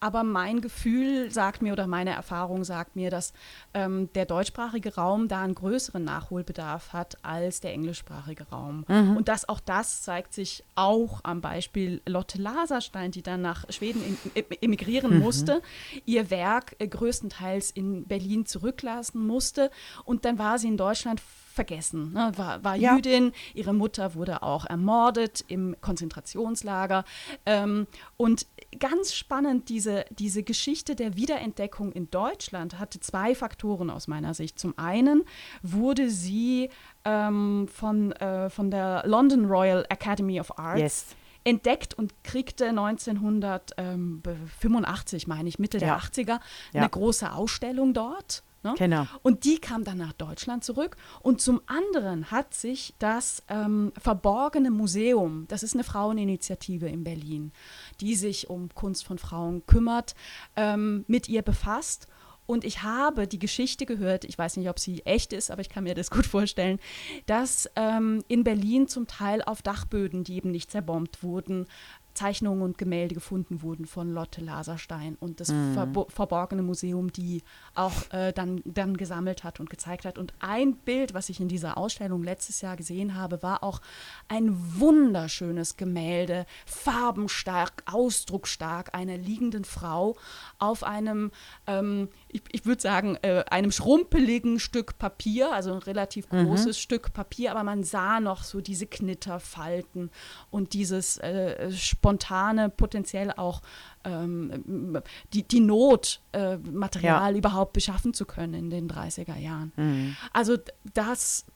Aber 0.00 0.24
mein 0.24 0.60
Gefühl 0.60 1.30
sagt 1.30 1.62
mir 1.62 1.72
oder 1.72 1.86
meine 1.86 2.10
Erfahrung 2.10 2.64
sagt 2.64 2.96
mir, 2.96 3.10
dass 3.10 3.32
ähm, 3.74 4.12
der 4.14 4.26
deutschsprachige 4.26 4.94
Raum 4.94 5.28
da 5.28 5.42
einen 5.42 5.54
größeren 5.54 6.02
Nachholbedarf 6.02 6.92
hat 6.92 7.16
als 7.22 7.60
der 7.60 7.72
englischsprachige 7.72 8.48
Raum. 8.50 8.84
Mhm. 8.88 9.16
Und 9.16 9.28
dass 9.28 9.48
auch 9.48 9.60
das 9.60 10.02
zeigt 10.02 10.34
sich 10.34 10.64
auch 10.74 11.20
am 11.22 11.40
Beispiel 11.40 12.00
Lotte 12.06 12.40
Laserstein, 12.40 13.10
die 13.10 13.22
dann 13.22 13.42
nach 13.42 13.70
Schweden 13.70 14.18
emigrieren 14.60 15.14
mhm. 15.14 15.20
musste. 15.20 15.62
Ihr 16.04 16.30
Werk 16.30 16.71
äh, 16.78 16.88
größtenteils 16.88 17.70
in 17.70 18.04
Berlin 18.04 18.46
zurücklassen 18.46 19.26
musste. 19.26 19.70
Und 20.04 20.24
dann 20.24 20.38
war 20.38 20.58
sie 20.58 20.68
in 20.68 20.76
Deutschland 20.76 21.20
vergessen. 21.20 22.12
Ne? 22.12 22.32
War, 22.36 22.64
war 22.64 22.76
ja. 22.76 22.96
Jüdin, 22.96 23.32
ihre 23.54 23.72
Mutter 23.72 24.14
wurde 24.14 24.42
auch 24.42 24.64
ermordet 24.66 25.44
im 25.48 25.76
Konzentrationslager. 25.80 27.04
Ähm, 27.46 27.86
und 28.16 28.46
ganz 28.78 29.14
spannend, 29.14 29.68
diese, 29.68 30.04
diese 30.10 30.42
Geschichte 30.42 30.96
der 30.96 31.16
Wiederentdeckung 31.16 31.92
in 31.92 32.10
Deutschland 32.10 32.78
hatte 32.78 33.00
zwei 33.00 33.34
Faktoren 33.34 33.90
aus 33.90 34.08
meiner 34.08 34.34
Sicht. 34.34 34.58
Zum 34.58 34.76
einen 34.78 35.24
wurde 35.62 36.10
sie 36.10 36.70
ähm, 37.04 37.68
von, 37.68 38.12
äh, 38.12 38.48
von 38.48 38.70
der 38.70 39.02
London 39.06 39.44
Royal 39.44 39.84
Academy 39.88 40.40
of 40.40 40.58
Arts 40.58 40.80
yes 40.80 41.16
entdeckt 41.44 41.94
und 41.94 42.24
kriegte 42.24 42.68
1985, 42.68 45.26
meine 45.26 45.48
ich, 45.48 45.58
Mitte 45.58 45.78
ja. 45.78 45.86
der 45.86 45.98
80er, 45.98 46.38
eine 46.72 46.88
große 46.88 47.32
Ausstellung 47.32 47.94
dort. 47.94 48.44
Ne? 48.62 48.74
Genau. 48.78 49.06
Und 49.22 49.44
die 49.44 49.58
kam 49.58 49.84
dann 49.84 49.98
nach 49.98 50.12
Deutschland 50.12 50.64
zurück. 50.64 50.96
Und 51.20 51.40
zum 51.40 51.60
anderen 51.66 52.30
hat 52.30 52.54
sich 52.54 52.94
das 52.98 53.42
ähm, 53.48 53.92
Verborgene 53.98 54.70
Museum, 54.70 55.46
das 55.48 55.62
ist 55.62 55.74
eine 55.74 55.84
Fraueninitiative 55.84 56.86
in 56.86 57.04
Berlin, 57.04 57.52
die 58.00 58.14
sich 58.14 58.50
um 58.50 58.68
Kunst 58.74 59.04
von 59.04 59.18
Frauen 59.18 59.66
kümmert, 59.66 60.14
ähm, 60.56 61.04
mit 61.08 61.28
ihr 61.28 61.42
befasst 61.42 62.06
und 62.52 62.64
ich 62.64 62.82
habe 62.82 63.26
die 63.26 63.38
Geschichte 63.38 63.86
gehört, 63.86 64.24
ich 64.24 64.36
weiß 64.36 64.58
nicht, 64.58 64.68
ob 64.68 64.78
sie 64.78 65.02
echt 65.06 65.32
ist, 65.32 65.50
aber 65.50 65.62
ich 65.62 65.70
kann 65.70 65.84
mir 65.84 65.94
das 65.94 66.10
gut 66.10 66.26
vorstellen, 66.26 66.78
dass 67.26 67.68
ähm, 67.76 68.22
in 68.28 68.44
Berlin 68.44 68.86
zum 68.88 69.06
Teil 69.06 69.42
auf 69.42 69.62
Dachböden, 69.62 70.22
die 70.22 70.36
eben 70.36 70.50
nicht 70.50 70.70
zerbombt 70.70 71.22
wurden, 71.22 71.66
Zeichnungen 72.14 72.62
und 72.62 72.78
Gemälde 72.78 73.14
gefunden 73.14 73.62
wurden 73.62 73.86
von 73.86 74.12
Lotte 74.12 74.40
Laserstein 74.40 75.16
und 75.20 75.40
das 75.40 75.48
mhm. 75.48 75.74
Verbo 75.74 76.06
verborgene 76.08 76.62
Museum, 76.62 77.12
die 77.12 77.42
auch 77.74 77.92
äh, 78.12 78.32
dann, 78.32 78.60
dann 78.64 78.96
gesammelt 78.96 79.44
hat 79.44 79.60
und 79.60 79.70
gezeigt 79.70 80.04
hat. 80.04 80.18
Und 80.18 80.34
ein 80.40 80.74
Bild, 80.76 81.14
was 81.14 81.28
ich 81.28 81.40
in 81.40 81.48
dieser 81.48 81.78
Ausstellung 81.78 82.22
letztes 82.22 82.60
Jahr 82.60 82.76
gesehen 82.76 83.14
habe, 83.14 83.42
war 83.42 83.62
auch 83.62 83.80
ein 84.28 84.56
wunderschönes 84.78 85.76
Gemälde, 85.76 86.46
farbenstark, 86.66 87.82
ausdrucksstark, 87.86 88.94
einer 88.94 89.16
liegenden 89.16 89.64
Frau 89.64 90.16
auf 90.58 90.84
einem, 90.84 91.30
ähm, 91.66 92.08
ich, 92.28 92.42
ich 92.52 92.66
würde 92.66 92.82
sagen, 92.82 93.16
äh, 93.22 93.44
einem 93.50 93.72
schrumpeligen 93.72 94.58
Stück 94.58 94.98
Papier, 94.98 95.52
also 95.52 95.72
ein 95.72 95.78
relativ 95.78 96.30
mhm. 96.30 96.46
großes 96.46 96.78
Stück 96.78 97.12
Papier, 97.12 97.50
aber 97.50 97.64
man 97.64 97.84
sah 97.84 98.20
noch 98.20 98.44
so 98.44 98.60
diese 98.60 98.86
Knitterfalten 98.86 100.10
und 100.50 100.72
dieses 100.72 101.18
äh, 101.18 101.70
spontane, 102.02 102.68
potenziell 102.68 103.30
auch 103.30 103.62
ähm, 104.04 105.00
die, 105.32 105.44
die 105.44 105.60
Not, 105.60 106.20
äh, 106.32 106.56
Material 106.56 107.32
ja. 107.32 107.38
überhaupt 107.38 107.72
beschaffen 107.72 108.12
zu 108.12 108.24
können 108.24 108.54
in 108.54 108.70
den 108.70 108.90
30er 108.90 109.38
Jahren. 109.38 109.72
Mhm. 109.76 110.16
Also 110.32 110.56
das 110.94 111.46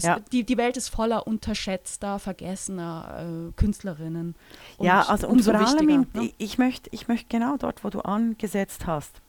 ja. 0.00 0.18
die, 0.32 0.44
die 0.44 0.56
Welt 0.56 0.76
ist 0.76 0.88
voller 0.88 1.26
unterschätzter, 1.26 2.18
vergessener 2.18 3.48
äh, 3.48 3.52
Künstlerinnen. 3.52 4.34
ja, 4.80 5.02
also 5.02 5.28
und 5.28 5.42
vor 5.42 5.54
allem, 5.54 5.88
im, 5.88 6.06
ne? 6.12 6.32
ich 6.38 6.58
möchte 6.58 6.90
ich 6.92 7.08
möcht 7.08 7.30
genau 7.30 7.56
dort, 7.56 7.84
wo 7.84 7.90
du 7.90 8.00
angesetzt 8.00 8.86
hast, 8.86 9.20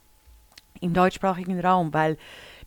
im 0.80 0.92
deutschsprachigen 0.92 1.58
Raum, 1.60 1.92
weil 1.94 2.18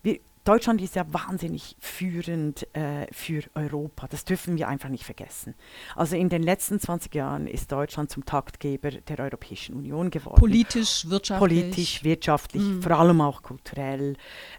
wir, 0.02 0.18
Deutschland 0.44 0.82
ist 0.82 0.94
ja 0.94 1.06
wahnsinnig 1.08 1.74
führend 1.80 2.68
äh, 2.76 3.06
für 3.12 3.42
Europa. 3.54 4.06
Das 4.08 4.26
dürfen 4.26 4.58
wir 4.58 4.68
einfach 4.68 4.90
nicht 4.90 5.04
vergessen. 5.04 5.54
Also 5.96 6.16
in 6.16 6.28
den 6.28 6.42
letzten 6.42 6.78
20 6.78 7.14
Jahren 7.14 7.46
ist 7.46 7.72
Deutschland 7.72 8.10
zum 8.10 8.26
Taktgeber 8.26 8.90
der 8.90 9.18
Europäischen 9.20 9.74
Union 9.74 10.10
geworden. 10.10 10.38
Politisch, 10.38 11.08
wirtschaftlich. 11.08 11.60
Politisch, 11.62 12.04
wirtschaftlich, 12.04 12.62
mhm. 12.62 12.82
vor 12.82 12.92
allem 12.92 13.22
auch 13.22 13.42
kulturell. 13.42 14.16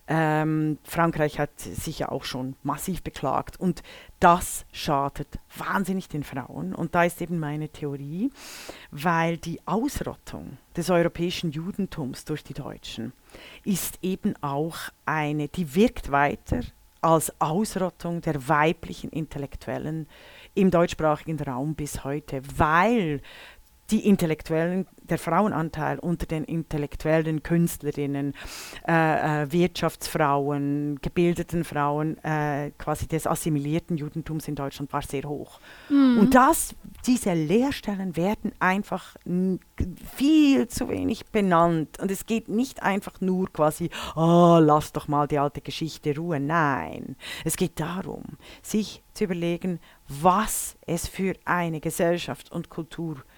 Ähm, 0.08 0.80
Frankreich 0.84 1.40
hat 1.40 1.60
sich 1.60 2.00
ja 2.00 2.10
auch 2.10 2.24
schon 2.24 2.56
massiv 2.64 3.04
beklagt 3.04 3.60
und 3.60 3.84
das 4.20 4.66
schadet 4.72 5.28
wahnsinnig 5.58 6.08
den 6.08 6.24
Frauen. 6.24 6.74
Und 6.74 6.96
da 6.96 7.04
ist 7.04 7.22
eben 7.22 7.40
meine 7.40 7.70
Theorie, 7.70 8.32
weil 8.92 9.38
die 9.38 9.60
Ausrottung 9.66 10.58
des 10.76 10.90
europäischen 10.90 11.52
Judentums 11.52 12.26
durch 12.26 12.44
die 12.44 12.54
Deutschen 12.54 13.14
ist 13.64 14.00
eben 14.02 14.36
auch 14.42 14.78
eine, 15.06 15.48
die 15.48 15.76
wirkt 15.76 16.12
weiter 16.12 16.62
als 17.02 17.32
Ausrottung 17.40 18.22
der 18.22 18.48
weiblichen 18.48 19.12
Intellektuellen 19.12 20.08
im 20.56 20.72
deutschsprachigen 20.72 21.40
Raum 21.40 21.76
bis 21.76 22.04
heute, 22.04 22.42
weil 22.58 23.22
die 23.92 24.08
Intellektuellen, 24.08 24.88
der 25.04 25.20
Frauenanteil 25.20 26.00
unter 26.00 26.26
den 26.26 26.44
intellektuellen 26.44 27.44
Künstlerinnen, 27.44 28.34
äh, 28.88 29.44
äh, 29.44 29.52
Wirtschaftsfrauen, 29.52 31.00
gebildeten 31.02 31.64
Frauen, 31.64 32.18
äh, 32.24 32.72
quasi 32.80 33.08
des 33.08 33.28
assimilierten 33.28 33.98
Judentums 33.98 34.48
in 34.48 34.56
Deutschland 34.56 34.92
war 34.92 35.04
sehr 35.04 35.24
hoch. 35.24 35.60
Mhm. 35.90 36.18
Und 36.18 36.36
das, 36.36 36.74
diese 37.06 37.34
Lehrstellen 37.34 38.16
werden 38.16 38.54
einfach 38.60 39.16
viel 40.16 40.68
zu 40.68 40.90
wenig 40.90 41.28
benannt. 41.28 42.00
Und 42.00 42.10
es 42.10 42.26
geht 42.26 42.50
nicht 42.50 42.82
einfach 42.82 43.22
nur 43.22 43.52
quasi, 43.54 43.92
oh, 44.16 44.58
lass 44.60 44.94
doch 44.94 45.08
mal 45.08 45.28
die 45.28 45.38
alte 45.38 45.62
Geschichte 45.62 46.16
ruhen. 46.16 46.48
Nein, 46.48 47.16
es 47.44 47.56
geht 47.56 47.80
darum, 47.80 48.24
sich 48.64 49.04
zu 49.14 49.26
überlegen, 49.26 49.80
was 50.08 50.76
es 50.88 51.08
für 51.08 51.36
eine 51.46 51.80
Gesellschaft 51.80 52.52
und 52.52 52.70
Kultur 52.70 53.16
gibt 53.16 53.35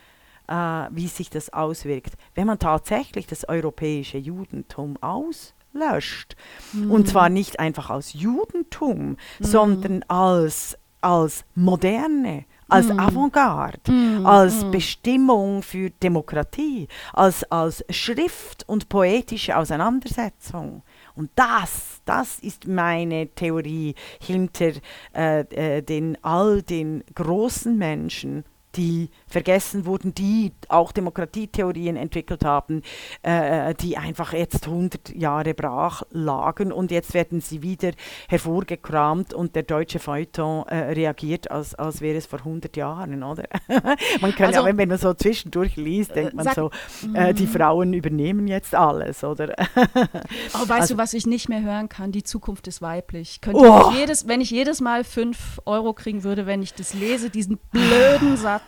wie 0.48 1.08
sich 1.08 1.30
das 1.30 1.52
auswirkt, 1.52 2.14
wenn 2.36 2.48
man 2.48 2.60
tatsächlich 2.60 3.28
das 3.28 3.48
europäische 3.48 4.18
Judentum 4.18 4.98
auslöscht. 5.02 6.36
Mhm. 6.74 6.92
Und 6.92 7.08
zwar 7.10 7.30
nicht 7.30 7.60
einfach 7.60 7.90
als 7.90 8.14
Judentum, 8.14 9.10
mhm. 9.10 9.18
sondern 9.40 10.04
als, 10.04 10.78
als 11.02 11.44
moderne, 11.56 12.46
als 12.70 12.88
mm. 12.88 13.00
Avantgarde, 13.00 13.92
mm. 13.92 14.26
als 14.26 14.64
mm. 14.64 14.72
Bestimmung 14.72 15.62
für 15.62 15.90
Demokratie, 15.90 16.88
als, 17.14 17.50
als 17.52 17.84
Schrift 17.90 18.68
und 18.68 18.90
poetische 18.90 19.58
Auseinandersetzung. 19.58 20.84
Und 21.16 21.32
das, 21.36 22.02
das 22.06 22.40
ist 22.40 22.68
meine 22.68 23.28
Theorie 23.30 23.96
hinter 24.20 24.74
äh, 25.16 25.40
äh, 25.42 25.82
den, 25.82 26.18
all 26.24 26.62
den 26.62 27.04
großen 27.16 27.78
Menschen, 27.78 28.44
die 28.78 29.10
vergessen 29.28 29.86
wurden, 29.86 30.14
die 30.14 30.54
auch 30.70 30.92
Demokratietheorien 30.92 31.98
entwickelt 31.98 32.46
haben, 32.46 32.84
äh, 33.24 33.74
die 33.76 33.98
einfach 33.98 34.34
jetzt 34.34 34.68
100 34.68 35.16
Jahre 35.16 35.54
brach 35.54 36.04
lagen 36.12 36.72
und 36.72 36.92
jetzt 36.92 37.14
werden 37.14 37.42
sie 37.42 37.62
wieder 37.64 37.92
hervorgekramt 38.30 39.34
und 39.34 39.56
der 39.56 39.64
deutsche 39.64 40.00
Feuilleton 40.00 40.68
äh, 40.68 40.76
reagiert, 40.94 41.50
als, 41.52 41.76
als 41.76 42.02
wäre 42.02 42.18
es 42.18 42.28
vor 42.28 42.40
100 42.40 42.78
Jahren, 42.78 43.24
oder? 43.24 43.46
man 44.22 44.36
kann 44.36 44.48
also, 44.48 44.62
ja, 44.62 44.66
wenn 44.66 44.88
man 44.88 44.98
so 44.98 45.14
zwischendurch 45.14 45.76
liest, 45.76 46.16
denkt 46.16 46.36
man 46.36 46.46
sag, 46.46 46.56
so, 46.56 46.72
äh, 47.14 47.34
die 47.34 47.46
mhm. 47.46 47.50
Frauen 47.50 47.94
übernehmen 47.94 48.48
jetzt 48.48 48.76
alles, 48.76 49.24
oder? 49.24 49.54
oh, 49.76 50.68
weißt 50.68 50.72
also, 50.72 50.94
du, 50.94 50.98
was 51.00 51.14
ich 51.14 51.26
nicht 51.26 51.50
mehr 51.50 51.62
hören 51.62 51.90
kann? 51.90 52.12
Die 52.12 52.24
Zukunft 52.24 52.68
ist 52.68 52.82
weiblich. 52.82 53.42
Könnte 53.42 53.60
oh. 53.60 53.92
jedes, 53.96 54.28
wenn 54.28 54.42
ich 54.42 54.52
jedes 54.52 54.82
Mal 54.82 55.04
5 55.04 55.62
Euro 55.66 55.94
kriegen 55.94 56.24
würde, 56.24 56.46
wenn 56.46 56.62
ich 56.62 56.74
das 56.74 56.94
lese, 56.94 57.30
diesen 57.30 57.58
blöden 57.72 58.38
Satz, 58.38 58.67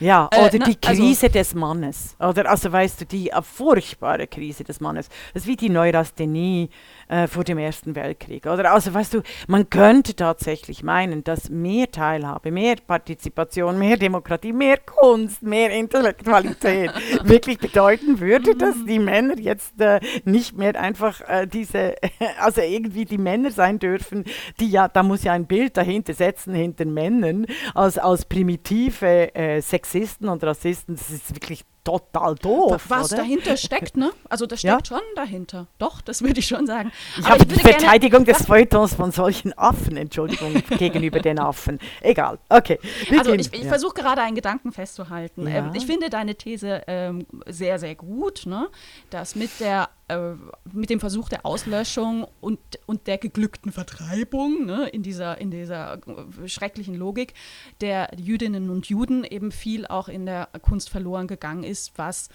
Ja, 0.00 0.28
Äh, 0.30 0.40
oder 0.46 0.58
na, 0.58 0.66
die 0.66 0.78
also- 0.86 1.02
Krise 1.02 1.28
des 1.28 1.54
Mannes. 1.54 2.14
Oder 2.20 2.48
also 2.48 2.70
weißt 2.70 3.00
du, 3.00 3.06
die 3.06 3.30
äh, 3.30 3.42
furchtbare 3.42 4.26
Krise 4.28 4.62
des 4.62 4.80
Mannes. 4.80 5.08
Das 5.34 5.42
ist 5.42 5.48
wie 5.48 5.56
die 5.56 5.68
Neurasthenie 5.70 6.70
äh, 7.08 7.26
vor 7.26 7.44
dem 7.44 7.58
Ersten 7.58 7.94
Weltkrieg. 7.94 8.46
Oder 8.46 8.72
also 8.72 8.92
weißt 8.92 9.14
du, 9.14 9.22
man 9.46 9.70
könnte 9.70 10.14
tatsächlich 10.14 10.82
meinen, 10.82 11.24
dass 11.24 11.50
mehr 11.50 11.90
Teilhabe, 11.90 12.50
mehr 12.50 12.76
Partizipation, 12.86 13.78
mehr 13.78 13.96
Demokratie, 13.96 14.52
mehr 14.52 14.78
Kunst, 14.78 15.42
mehr 15.42 15.70
Intellektualität 15.70 16.90
wirklich 17.24 17.58
bedeuten 17.58 18.20
würde, 18.20 18.56
dass 18.56 18.76
die 18.84 18.98
Männer 18.98 19.38
jetzt 19.38 19.80
äh, 19.80 20.00
nicht 20.24 20.56
mehr 20.56 20.78
einfach 20.80 21.20
äh, 21.28 21.46
diese, 21.46 21.94
also 22.40 22.60
irgendwie 22.60 23.04
die 23.04 23.18
Männer 23.18 23.50
sein 23.50 23.78
dürfen, 23.78 24.24
die 24.60 24.70
ja, 24.70 24.88
da 24.88 25.02
muss 25.02 25.24
ja 25.24 25.32
ein 25.32 25.46
Bild 25.46 25.76
dahinter 25.76 26.14
setzen, 26.14 26.54
hinter 26.54 26.84
Männern, 26.84 27.46
als, 27.74 27.98
als 27.98 28.24
primitive 28.24 29.34
äh, 29.34 29.60
Sexisten 29.60 30.28
und 30.28 30.44
Rassisten. 30.44 30.96
Das 30.96 31.10
ist 31.10 31.34
wirklich 31.34 31.64
total 31.88 32.34
doof. 32.34 32.84
Was 32.88 33.12
oder? 33.12 33.22
dahinter 33.22 33.56
steckt, 33.56 33.96
ne? 33.96 34.10
Also 34.28 34.44
das 34.46 34.62
Ja. 34.62 34.74
steckt 34.74 34.88
schon 34.88 35.00
dahinter. 35.16 35.66
Doch, 35.78 36.00
das 36.02 36.22
würde 36.22 36.40
ich 36.40 36.46
schon 36.46 36.66
sagen. 36.66 36.92
Ich 37.18 37.24
Aber 37.24 37.34
habe 37.34 37.46
die 37.46 37.50
würde 37.52 37.62
gerne- 37.62 37.78
Verteidigung 37.80 38.24
des 38.24 38.44
Feuilletons 38.44 38.94
von 38.94 39.10
solchen 39.10 39.56
Affen, 39.56 39.96
Entschuldigung, 39.96 40.54
gegenüber 40.78 41.20
den 41.20 41.38
Affen. 41.38 41.78
Egal, 42.02 42.38
okay. 42.48 42.78
Also 43.10 43.30
gehen- 43.30 43.40
ich, 43.40 43.52
ich 43.54 43.62
ja. 43.62 43.68
versuche 43.68 43.94
gerade 43.94 44.20
einen 44.22 44.34
Gedanken 44.34 44.72
festzuhalten. 44.72 45.46
Ja. 45.48 45.56
Ähm, 45.56 45.70
ich 45.74 45.86
finde 45.86 46.10
deine 46.10 46.34
These 46.34 46.82
ähm, 46.86 47.26
sehr, 47.46 47.78
sehr 47.78 47.94
gut, 47.94 48.44
ne? 48.44 48.68
dass 49.10 49.34
mit, 49.34 49.50
der, 49.60 49.88
äh, 50.08 50.32
mit 50.72 50.90
dem 50.90 51.00
Versuch 51.00 51.28
der 51.28 51.44
Auslöschung 51.44 52.26
und, 52.40 52.58
und 52.86 53.06
der 53.06 53.18
geglückten 53.18 53.72
Vertreibung 53.72 54.66
ne? 54.66 54.88
in, 54.88 55.02
dieser, 55.02 55.38
in 55.38 55.50
dieser 55.50 56.00
schrecklichen 56.46 56.94
Logik 56.94 57.34
der 57.80 58.10
Jüdinnen 58.16 58.70
und 58.70 58.86
Juden 58.86 59.24
eben 59.24 59.52
viel 59.52 59.86
auch 59.86 60.08
in 60.08 60.26
der 60.26 60.48
Kunst 60.62 60.90
verloren 60.90 61.26
gegangen 61.26 61.62
ist, 61.62 61.92
was 61.96 62.28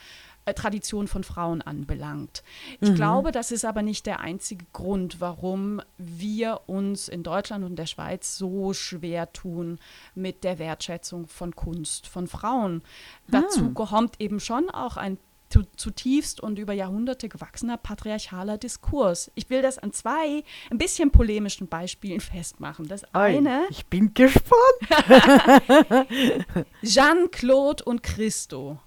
äh, 0.46 0.54
Tradition 0.54 1.08
von 1.08 1.24
Frauen 1.24 1.62
anbelangt. 1.62 2.44
Ich 2.82 2.94
glaube, 2.96 3.32
das 3.32 3.52
ist 3.52 3.64
aber 3.64 3.82
nicht 3.82 4.06
der 4.06 4.20
einzige 4.20 4.66
Grund, 4.74 5.22
warum 5.22 5.82
wir 5.98 6.62
uns 6.66 7.08
in 7.08 7.24
Deutschland 7.24 7.64
und 7.64 7.78
der 7.78 7.86
Schweiz 7.86 8.38
so 8.38 8.74
schwer 8.74 9.32
tun 9.32 9.80
mit 10.16 10.44
der 10.44 10.60
Wertschätzung 10.60 11.28
von 11.28 11.56
Kunst 11.56 12.08
von 12.08 12.28
Frauen. 12.28 12.84
Dazu 13.30 13.72
kommt 13.74 14.20
eben 14.20 14.40
schon 14.40 14.70
auch 14.70 14.98
ein 14.98 15.18
zutiefst 15.76 16.39
und 16.42 16.58
über 16.60 16.74
Jahrhunderte 16.74 17.30
gewachsener 17.30 17.78
patriarchaler 17.78 18.58
Diskurs. 18.58 19.32
Ich 19.36 19.50
will 19.50 19.62
das 19.62 19.78
an 19.78 19.94
zwei 19.94 20.44
ein 20.72 20.78
bisschen 20.78 21.12
polemischen 21.12 21.68
Beispielen 21.68 22.20
festmachen. 22.22 22.88
Das 22.88 23.04
Ei, 23.13 23.38
eine, 23.38 23.66
Ich 23.70 23.86
bin 23.86 24.13
gespannt. 24.13 24.48
Jean-Claude 26.84 27.84
und 27.84 28.02
Christo. 28.04 28.80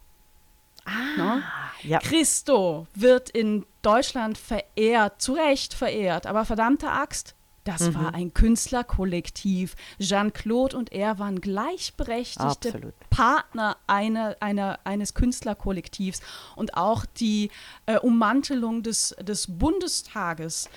Ah, 0.85 1.40
Ja. 1.83 1.98
Christo 1.98 2.87
wird 2.94 3.31
in 3.31 3.66
Deutschland 3.83 4.38
verehrt, 4.38 5.20
zu 5.22 5.35
Recht 5.35 5.74
verehrt, 5.74 6.26
aber 6.26 6.44
verdammte 6.44 6.88
Axt, 6.90 7.36
das 7.66 7.94
war 7.94 8.14
ein 8.14 8.33
Künstlerkollektiv. 8.33 9.74
Jean-Claude 9.98 10.76
und 10.76 10.92
er 10.92 11.18
waren 11.18 11.40
gleichberechtigte 11.40 12.70
Absolut. 12.70 12.94
Partner 13.11 13.76
einer, 13.87 14.37
einer, 14.40 14.79
eines 14.85 15.14
Künstlerkollektivs. 15.14 16.20
Und 16.55 16.76
auch 16.76 17.05
die 17.05 17.50
äh, 17.87 17.98
Ummantelung 17.98 18.83
des, 18.83 19.16
des 19.20 19.46
Bundestages 19.48 20.70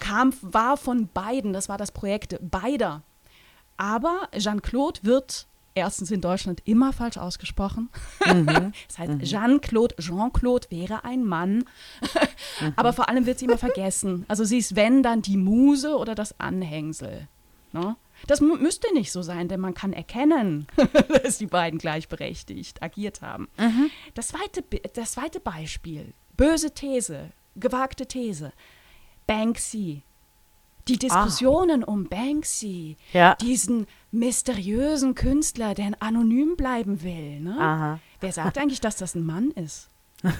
kam, 0.00 0.32
war 0.40 0.76
von 0.76 1.08
beiden, 1.08 1.52
das 1.52 1.68
war 1.68 1.76
das 1.76 1.92
Projekt 1.92 2.38
beider. 2.40 3.02
Aber 3.76 4.28
Jean-Claude 4.36 5.00
wird 5.02 5.46
erstens 5.74 6.10
in 6.10 6.20
Deutschland 6.20 6.62
immer 6.64 6.92
falsch 6.92 7.18
ausgesprochen. 7.18 7.90
das 8.20 8.98
heißt, 8.98 9.22
Jean-Claude, 9.22 9.96
Jean-Claude 9.96 10.70
wäre 10.70 11.04
ein 11.04 11.24
Mann. 11.24 11.64
Aber 12.76 12.92
vor 12.92 13.08
allem 13.08 13.26
wird 13.26 13.38
sie 13.38 13.46
immer 13.46 13.58
vergessen. 13.58 14.24
Also 14.28 14.44
sie 14.44 14.58
ist, 14.58 14.76
wenn, 14.76 15.02
dann 15.02 15.22
die 15.22 15.36
Muse 15.36 15.96
oder 15.96 16.14
das 16.14 16.38
Anhängsel. 16.38 17.28
Ne? 17.72 17.96
Das 18.26 18.40
müsste 18.40 18.92
nicht 18.94 19.12
so 19.12 19.22
sein, 19.22 19.48
denn 19.48 19.60
man 19.60 19.74
kann 19.74 19.92
erkennen, 19.92 20.66
dass 21.22 21.38
die 21.38 21.46
beiden 21.46 21.78
gleichberechtigt 21.78 22.82
agiert 22.82 23.22
haben. 23.22 23.48
Das, 24.14 24.28
zweite, 24.28 24.62
das 24.94 25.12
zweite 25.12 25.40
Beispiel, 25.40 26.14
böse 26.36 26.72
These, 26.72 27.30
gewagte 27.56 28.06
These, 28.06 28.52
Banksy. 29.26 30.02
Die 30.88 30.98
Diskussionen 30.98 31.84
um 31.84 32.08
Banksy, 32.08 32.96
Ja. 33.12 33.36
diesen 33.36 33.86
mysteriösen 34.10 35.14
Künstler, 35.14 35.74
der 35.74 35.92
anonym 36.00 36.56
bleiben 36.56 37.02
will. 37.02 37.40
Ne? 37.40 38.00
Wer 38.20 38.32
sagt 38.32 38.58
eigentlich, 38.58 38.80
dass 38.80 38.96
das 38.96 39.14
ein 39.14 39.24
Mann 39.24 39.50
ist? 39.52 39.90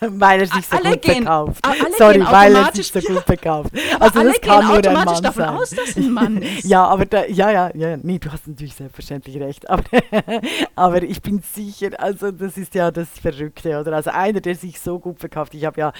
weil 0.00 0.40
er 0.40 0.46
sich 0.46 0.66
so 0.66 0.76
Alle 0.76 0.90
gut 0.92 1.02
gehen- 1.02 1.24
verkauft. 1.24 1.66
Sorry, 1.98 2.20
weil 2.20 2.54
er 2.56 2.72
sich 2.72 2.90
so 2.92 3.00
gut 3.00 3.22
verkauft. 3.24 3.70
Also 4.00 4.22
das 4.22 4.40
kann 4.40 4.66
nur 4.66 4.76
ein 4.76 4.92
Mann 4.92 5.06
davon 5.22 5.32
sein. 5.32 5.48
aus, 5.50 5.70
dass 5.70 5.96
ein 5.96 6.10
Mann 6.10 6.42
ist. 6.42 6.64
Ja, 6.64 6.84
aber 6.86 7.06
da, 7.06 7.24
ja, 7.26 7.50
ja, 7.50 7.70
ja, 7.74 7.96
nee, 7.96 8.18
du 8.18 8.30
hast 8.32 8.46
natürlich 8.48 8.74
selbstverständlich 8.74 9.38
recht. 9.40 9.68
Aber, 9.70 9.82
aber 10.74 11.02
ich 11.02 11.22
bin 11.22 11.40
sicher, 11.40 11.90
also 11.98 12.30
das 12.32 12.56
ist 12.56 12.74
ja 12.74 12.90
das 12.90 13.08
Verrückte, 13.20 13.78
oder? 13.80 13.92
Also 13.94 14.10
einer, 14.10 14.40
der 14.40 14.56
sich 14.56 14.80
so 14.80 14.98
gut 14.98 15.20
verkauft. 15.20 15.54
Ich 15.54 15.64
habe 15.64 15.80
ja, 15.80 15.92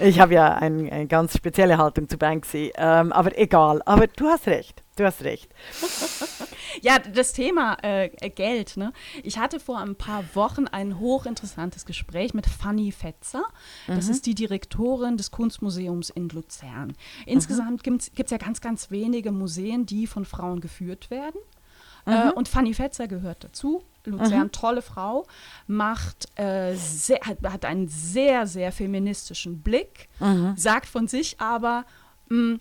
ich 0.00 0.18
habe 0.20 0.34
ja 0.34 0.54
ein, 0.54 0.90
eine 0.90 1.06
ganz 1.06 1.36
spezielle 1.36 1.78
Haltung 1.78 2.08
zu 2.08 2.18
Banksy. 2.18 2.72
Ähm, 2.76 3.12
aber 3.12 3.38
egal. 3.38 3.80
Aber 3.86 4.06
du 4.08 4.26
hast 4.26 4.46
recht. 4.46 4.82
Du 4.96 5.04
hast 5.04 5.22
recht. 5.22 5.48
Ja, 6.82 6.98
das 6.98 7.32
Thema 7.32 7.76
äh, 7.82 8.08
Geld. 8.30 8.76
Ne? 8.76 8.92
Ich 9.22 9.38
hatte 9.38 9.60
vor 9.60 9.78
ein 9.78 9.96
paar 9.96 10.24
Wochen 10.34 10.66
ein 10.66 10.98
hochinteressantes 10.98 11.84
Gespräch 11.84 12.34
mit 12.34 12.46
Fanny 12.46 12.92
Fetzer. 12.92 13.44
Das 13.86 14.08
ist 14.08 14.26
die 14.26 14.34
Direktorin 14.34 15.16
des 15.16 15.30
Kunstmuseums 15.30 16.10
in 16.10 16.28
Luzern. 16.28 16.94
Insgesamt 17.26 17.82
gibt 17.82 18.02
es 18.02 18.30
ja 18.30 18.38
ganz, 18.38 18.60
ganz 18.60 18.90
wenige 18.90 19.32
Museen, 19.32 19.86
die 19.86 20.06
von 20.06 20.24
Frauen 20.24 20.60
geführt 20.60 21.10
werden. 21.10 21.40
Äh, 22.06 22.30
und 22.32 22.48
Fanny 22.48 22.74
Fetzer 22.74 23.08
gehört 23.08 23.44
dazu. 23.44 23.82
Luzern, 24.04 24.50
tolle 24.52 24.80
Frau, 24.80 25.26
macht 25.66 26.28
äh, 26.38 26.74
sehr, 26.74 27.18
hat, 27.24 27.38
hat 27.42 27.64
einen 27.66 27.88
sehr, 27.88 28.46
sehr 28.46 28.72
feministischen 28.72 29.60
Blick, 29.60 30.08
sagt 30.56 30.86
von 30.86 31.08
sich 31.08 31.38
aber, 31.40 31.84
mh, 32.30 32.58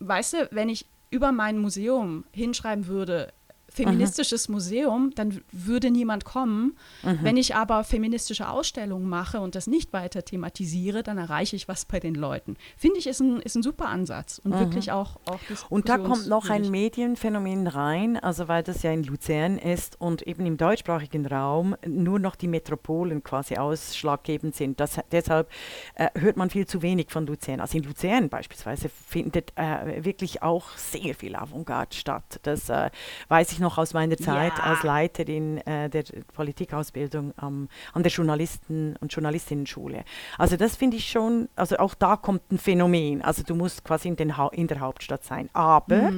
weißt 0.00 0.32
du, 0.34 0.48
wenn 0.50 0.68
ich 0.68 0.84
über 1.16 1.32
mein 1.32 1.56
Museum 1.58 2.26
hinschreiben 2.30 2.88
würde, 2.88 3.32
feministisches 3.76 4.48
Museum, 4.48 5.12
dann 5.14 5.40
würde 5.52 5.90
niemand 5.90 6.24
kommen. 6.24 6.76
Wenn 7.02 7.36
ich 7.36 7.54
aber 7.54 7.84
feministische 7.84 8.48
Ausstellungen 8.48 9.08
mache 9.08 9.40
und 9.40 9.54
das 9.54 9.66
nicht 9.66 9.92
weiter 9.92 10.24
thematisiere, 10.24 11.02
dann 11.02 11.18
erreiche 11.18 11.56
ich 11.56 11.68
was 11.68 11.84
bei 11.84 12.00
den 12.00 12.14
Leuten. 12.14 12.56
Finde 12.76 12.98
ich, 12.98 13.06
ist 13.06 13.20
ein, 13.20 13.40
ist 13.40 13.54
ein 13.54 13.62
super 13.62 13.88
Ansatz 13.88 14.40
und 14.42 14.58
wirklich 14.58 14.92
auch, 14.92 15.16
auch 15.26 15.40
Und 15.68 15.88
da 15.88 15.98
kommt 15.98 16.26
noch 16.26 16.48
ein. 16.48 16.66
Medienphänomen 16.70 17.66
rein, 17.66 18.16
also 18.16 18.48
weil 18.48 18.62
das 18.62 18.82
ja 18.82 18.90
in 18.92 19.02
Luzern 19.02 19.58
ist 19.58 20.00
und 20.00 20.22
eben 20.22 20.46
im 20.46 20.56
deutschsprachigen 20.56 21.26
Raum 21.26 21.76
nur 21.86 22.18
noch 22.18 22.36
die 22.36 22.48
Metropolen 22.48 23.22
quasi 23.22 23.56
ausschlaggebend 23.56 24.54
sind. 24.54 24.80
Das, 24.80 24.98
deshalb 25.12 25.50
äh, 25.94 26.08
hört 26.14 26.36
man 26.36 26.50
viel 26.50 26.66
zu 26.66 26.82
wenig 26.82 27.10
von 27.10 27.26
Luzern. 27.26 27.60
Also 27.60 27.78
in 27.78 27.84
Luzern 27.84 28.28
beispielsweise 28.28 28.88
findet 28.88 29.52
äh, 29.56 30.04
wirklich 30.04 30.42
auch 30.42 30.76
sehr 30.76 31.14
viel 31.14 31.36
Avantgarde 31.36 31.94
statt. 31.94 32.40
Das 32.42 32.68
äh, 32.68 32.90
weiß 33.28 33.52
ich 33.52 33.58
noch 33.58 33.65
aus 33.78 33.92
meiner 33.94 34.16
Zeit 34.16 34.52
Ja. 34.58 34.64
als 34.64 34.82
Leiterin 34.82 35.58
äh, 35.66 35.90
der 35.90 36.04
Politikausbildung 36.34 37.34
am, 37.36 37.68
an 37.92 38.02
der 38.02 38.12
Journalisten- 38.12 38.96
und 39.00 39.12
Journalistinnenschule. 39.12 40.04
Also 40.38 40.56
das 40.56 40.76
finde 40.76 40.96
ich 40.96 41.08
schon, 41.10 41.48
also 41.56 41.76
auch 41.78 41.94
da 41.94 42.16
kommt 42.16 42.50
ein 42.52 42.58
Phänomen. 42.58 43.22
Also 43.22 43.42
du 43.42 43.54
musst 43.54 43.84
quasi 43.84 44.08
in, 44.08 44.16
den 44.16 44.36
ha 44.36 44.48
in 44.52 44.66
der 44.68 44.80
Hauptstadt 44.80 45.24
sein. 45.24 45.50
Aber 45.52 46.12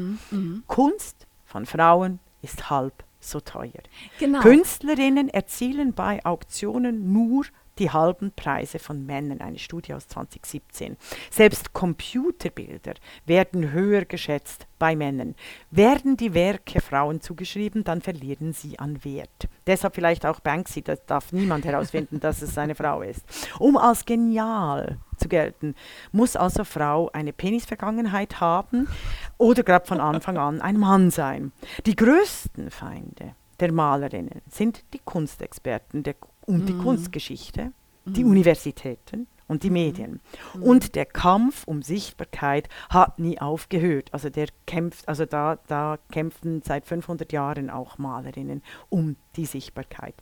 Kunst 0.66 1.26
von 1.44 1.66
Frauen 1.66 2.20
ist 2.42 2.70
halb 2.70 3.04
so 3.20 3.40
teuer. 3.40 3.72
Genau. 4.20 4.40
Künstlerinnen 4.40 5.28
erzielen 5.28 5.92
bei 5.92 6.24
Auktionen 6.24 7.12
nur 7.12 7.44
die 7.78 7.90
halben 7.90 8.32
Preise 8.32 8.78
von 8.78 9.06
Männern, 9.06 9.40
eine 9.40 9.58
Studie 9.58 9.94
aus 9.94 10.08
2017. 10.08 10.96
Selbst 11.30 11.72
Computerbilder 11.72 12.94
werden 13.26 13.72
höher 13.72 14.04
geschätzt 14.04 14.66
bei 14.78 14.96
Männern. 14.96 15.34
Werden 15.70 16.16
die 16.16 16.34
Werke 16.34 16.80
Frauen 16.80 17.20
zugeschrieben, 17.20 17.84
dann 17.84 18.00
verlieren 18.00 18.52
sie 18.52 18.78
an 18.78 19.04
Wert. 19.04 19.48
Deshalb 19.66 19.94
vielleicht 19.94 20.24
auch 20.24 20.40
Banksy, 20.40 20.82
das 20.82 21.04
darf 21.06 21.32
niemand 21.32 21.64
herausfinden, 21.64 22.20
dass 22.20 22.42
es 22.42 22.56
eine 22.58 22.74
Frau 22.74 23.02
ist. 23.02 23.24
Um 23.58 23.76
als 23.76 24.04
genial 24.04 24.98
zu 25.16 25.28
gelten, 25.28 25.74
muss 26.12 26.36
also 26.36 26.64
Frau 26.64 27.10
eine 27.12 27.32
Penisvergangenheit 27.32 28.40
haben 28.40 28.88
oder 29.36 29.62
gerade 29.62 29.86
von 29.86 30.00
Anfang 30.00 30.36
an 30.36 30.60
ein 30.60 30.78
Mann 30.78 31.10
sein. 31.10 31.52
Die 31.86 31.96
größten 31.96 32.70
Feinde 32.70 33.34
der 33.60 33.72
Malerinnen 33.72 34.42
sind 34.48 34.84
die 34.94 35.00
Kunstexperten 35.04 36.02
der, 36.02 36.14
und 36.48 36.66
die 36.66 36.76
Kunstgeschichte, 36.76 37.72
die 38.06 38.24
Universitäten 38.24 39.26
und 39.48 39.62
die 39.62 39.70
Medien. 39.70 40.20
Mhm. 40.54 40.62
Und 40.62 40.94
der 40.94 41.06
Kampf 41.06 41.64
um 41.66 41.82
Sichtbarkeit 41.82 42.68
hat 42.88 43.18
nie 43.18 43.38
aufgehört. 43.38 44.08
Also 44.12 44.30
der 44.30 44.48
kämpft, 44.66 45.06
also 45.08 45.26
da, 45.26 45.58
da 45.66 45.98
kämpfen 46.10 46.62
seit 46.62 46.86
500 46.86 47.32
Jahren 47.32 47.70
auch 47.70 47.98
Malerinnen 47.98 48.62
um 48.88 49.16
die 49.36 49.46
Sichtbarkeit. 49.46 50.14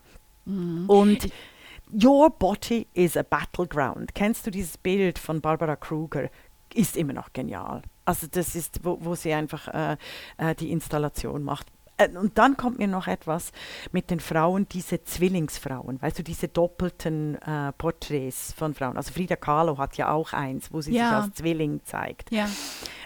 Mhm. 0.46 0.88
Und 0.88 1.28
Your 1.92 2.30
Body 2.30 2.88
is 2.94 3.16
a 3.16 3.22
Battleground. 3.22 4.14
Kennst 4.14 4.46
du 4.46 4.50
dieses 4.50 4.76
Bild 4.76 5.18
von 5.18 5.40
Barbara 5.40 5.76
Kruger? 5.76 6.28
Ist 6.74 6.96
immer 6.96 7.12
noch 7.12 7.32
genial. 7.32 7.82
Also 8.04 8.26
das 8.28 8.56
ist, 8.56 8.80
wo, 8.84 8.98
wo 9.00 9.14
sie 9.14 9.32
einfach 9.32 9.68
äh, 9.68 9.96
äh, 10.38 10.54
die 10.56 10.72
Installation 10.72 11.44
macht. 11.44 11.68
Äh, 11.96 12.08
und 12.16 12.38
dann 12.38 12.56
kommt 12.56 12.78
mir 12.78 12.88
noch 12.88 13.06
etwas 13.06 13.52
mit 13.92 14.10
den 14.10 14.20
Frauen, 14.20 14.68
diese 14.68 15.02
Zwillingsfrauen, 15.02 16.00
weißt 16.00 16.18
du, 16.18 16.22
diese 16.22 16.48
doppelten 16.48 17.36
äh, 17.42 17.72
Porträts 17.72 18.52
von 18.52 18.74
Frauen. 18.74 18.96
Also 18.96 19.12
Frida 19.12 19.36
Kahlo 19.36 19.78
hat 19.78 19.96
ja 19.96 20.10
auch 20.10 20.32
eins, 20.32 20.72
wo 20.72 20.80
sie 20.80 20.94
ja. 20.94 21.08
sich 21.08 21.16
als 21.16 21.34
Zwilling 21.34 21.80
zeigt. 21.84 22.30
Ja. 22.30 22.48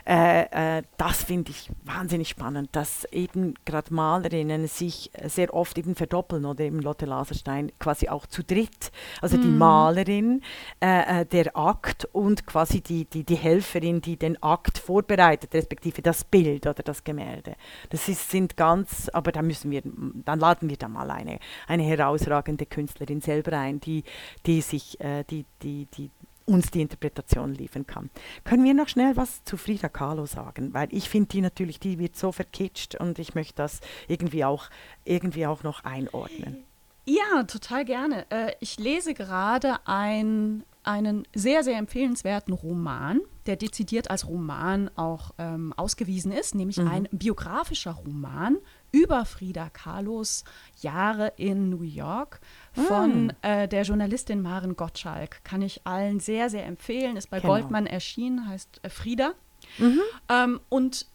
Äh, 0.07 0.79
äh, 0.79 0.83
das 0.97 1.25
finde 1.25 1.51
ich 1.51 1.71
wahnsinnig 1.85 2.29
spannend, 2.29 2.71
dass 2.73 3.05
eben 3.13 3.55
gerade 3.65 3.93
Malerinnen 3.93 4.67
sich 4.67 5.11
sehr 5.27 5.55
oft 5.55 5.77
eben 5.79 5.95
verdoppeln 5.95 6.45
oder 6.45 6.65
eben 6.65 6.81
Lotte 6.81 7.07
Laserstein 7.07 7.71
quasi 7.79 8.09
auch 8.09 8.27
zu 8.27 8.43
dritt. 8.43 8.91
Also 9.21 9.37
mm. 9.37 9.43
die 9.43 9.49
mhm. 9.49 9.59
Malerin, 9.59 10.43
äh, 10.81 11.27
der 11.27 11.57
Akt 11.57 12.09
und 12.13 12.47
quasi 12.47 12.81
die, 12.81 13.05
die, 13.05 13.25
die 13.25 13.37
Helferin, 13.37 14.01
die 14.01 14.17
den 14.17 14.43
Akt 14.43 14.79
vorbereitet, 14.79 15.55
respektive 15.55 16.03
das 16.03 16.25
Bild 16.25 16.67
oder 16.67 16.83
das 16.83 17.05
Gemälde. 17.05 17.55
Das 17.91 18.09
ist, 18.09 18.31
sind 18.31 18.57
ganz, 18.57 18.80
aber 19.13 19.33
da 19.33 19.43
müssen 19.43 19.71
wir, 19.71 19.83
dann 19.85 20.39
laden 20.39 20.69
wir 20.69 20.77
da 20.77 20.89
mal 20.89 21.11
eine, 21.11 21.39
eine 21.67 21.83
herausragende 21.83 22.67
Künstlerin 22.67 23.21
selber 23.21 23.59
ein, 23.59 23.81
die, 23.81 24.05
die 24.47 24.61
sich, 24.61 25.01
äh, 25.01 25.25
die, 25.25 25.45
die, 25.63 25.87
die 25.87 26.11
uns 26.47 26.71
die 26.71 26.81
Interpretation 26.81 27.55
liefern 27.55 27.87
kann. 27.87 28.11
Können 28.45 28.65
wir 28.65 28.75
noch 28.75 28.89
schnell 28.89 29.17
was 29.17 29.45
zu 29.45 29.57
Frida 29.57 29.89
Kahlo 29.89 30.27
sagen? 30.27 30.75
Weil 30.75 30.89
ich 30.91 31.09
finde 31.09 31.29
die 31.29 31.41
natürlich, 31.41 31.79
die 31.79 31.99
wird 31.99 32.17
so 32.17 32.33
verkitscht 32.33 32.97
und 32.97 33.19
ich 33.19 33.35
möchte 33.35 33.55
das 33.55 33.81
irgendwie 34.09 34.45
auch, 34.45 34.69
irgendwie 35.05 35.47
auch 35.47 35.63
noch 35.63 35.85
einordnen. 35.85 36.65
Ja, 37.07 37.43
total 37.45 37.85
gerne. 37.85 38.27
Äh, 38.31 38.53
ich 38.61 38.79
lese 38.79 39.15
gerade 39.15 39.79
ein, 39.85 40.65
einen 40.83 41.27
sehr, 41.35 41.63
sehr 41.63 41.79
empfehlenswerten 41.79 42.55
Roman, 42.55 43.21
der 43.47 43.57
dezidiert 43.57 44.11
als 44.11 44.27
Roman 44.27 44.91
auch 44.97 45.33
ähm, 45.39 45.73
ausgewiesen 45.77 46.33
ist, 46.33 46.55
nämlich 46.55 46.79
mhm. 46.79 46.89
ein 46.89 47.09
biografischer 47.13 47.93
Roman 47.93 48.59
über 48.93 49.25
Frida 49.25 49.71
Kahlos 49.71 50.45
Jahre 50.81 51.33
in 51.37 51.71
New 51.71 51.83
York 51.83 52.41
von 52.73 53.27
mm. 53.27 53.33
äh, 53.43 53.69
der 53.69 53.83
Journalistin 53.83 54.43
Maren 54.43 54.75
Gottschalk. 54.75 55.45
Kann 55.45 55.63
ich 55.63 55.87
allen 55.87 56.19
sehr, 56.19 56.51
sehr 56.51 56.67
empfehlen. 56.67 57.17
Ist 57.17 57.31
bei 57.31 57.39
genau. 57.41 57.55
Goldmann 57.55 57.87
erschienen, 57.87 58.49
heißt 58.49 58.81
äh, 58.83 58.91
Frida. 58.91 59.35
Mhm. 59.79 60.01
Ähm, 60.29 60.61
und 60.69 61.07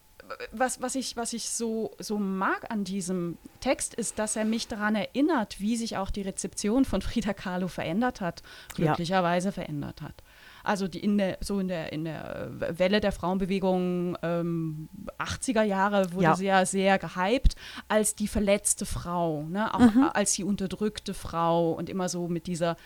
was, 0.52 0.80
was, 0.80 0.94
ich, 0.94 1.16
was 1.16 1.32
ich 1.32 1.50
so, 1.50 1.92
so 1.98 2.18
mag 2.18 2.70
an 2.70 2.84
diesem 2.84 3.38
Text, 3.60 3.94
ist, 3.94 4.18
dass 4.18 4.36
er 4.36 4.44
mich 4.44 4.68
daran 4.68 4.94
erinnert, 4.94 5.60
wie 5.60 5.76
sich 5.76 5.96
auch 5.96 6.10
die 6.10 6.22
Rezeption 6.22 6.84
von 6.84 7.02
Frida 7.02 7.32
Kahlo 7.32 7.68
verändert 7.68 8.20
hat, 8.20 8.42
glücklicherweise 8.74 9.48
ja. 9.48 9.52
verändert 9.52 10.02
hat. 10.02 10.22
Also 10.66 10.88
die 10.88 10.98
in 10.98 11.16
der, 11.16 11.38
so 11.40 11.60
in 11.60 11.68
der, 11.68 11.92
in 11.92 12.04
der 12.04 12.50
Welle 12.50 13.00
der 13.00 13.12
Frauenbewegung 13.12 14.18
ähm, 14.22 14.88
80er 15.18 15.62
Jahre 15.62 16.12
wurde 16.12 16.24
ja. 16.24 16.34
sie 16.34 16.46
ja 16.46 16.66
sehr 16.66 16.98
gehypt 16.98 17.54
als 17.86 18.16
die 18.16 18.26
verletzte 18.26 18.84
Frau, 18.84 19.44
ne? 19.44 19.72
auch 19.72 19.78
mhm. 19.78 20.10
als 20.12 20.32
die 20.32 20.42
unterdrückte 20.42 21.14
Frau 21.14 21.70
und 21.70 21.88
immer 21.88 22.08
so 22.08 22.26
mit 22.26 22.48
dieser, 22.48 22.76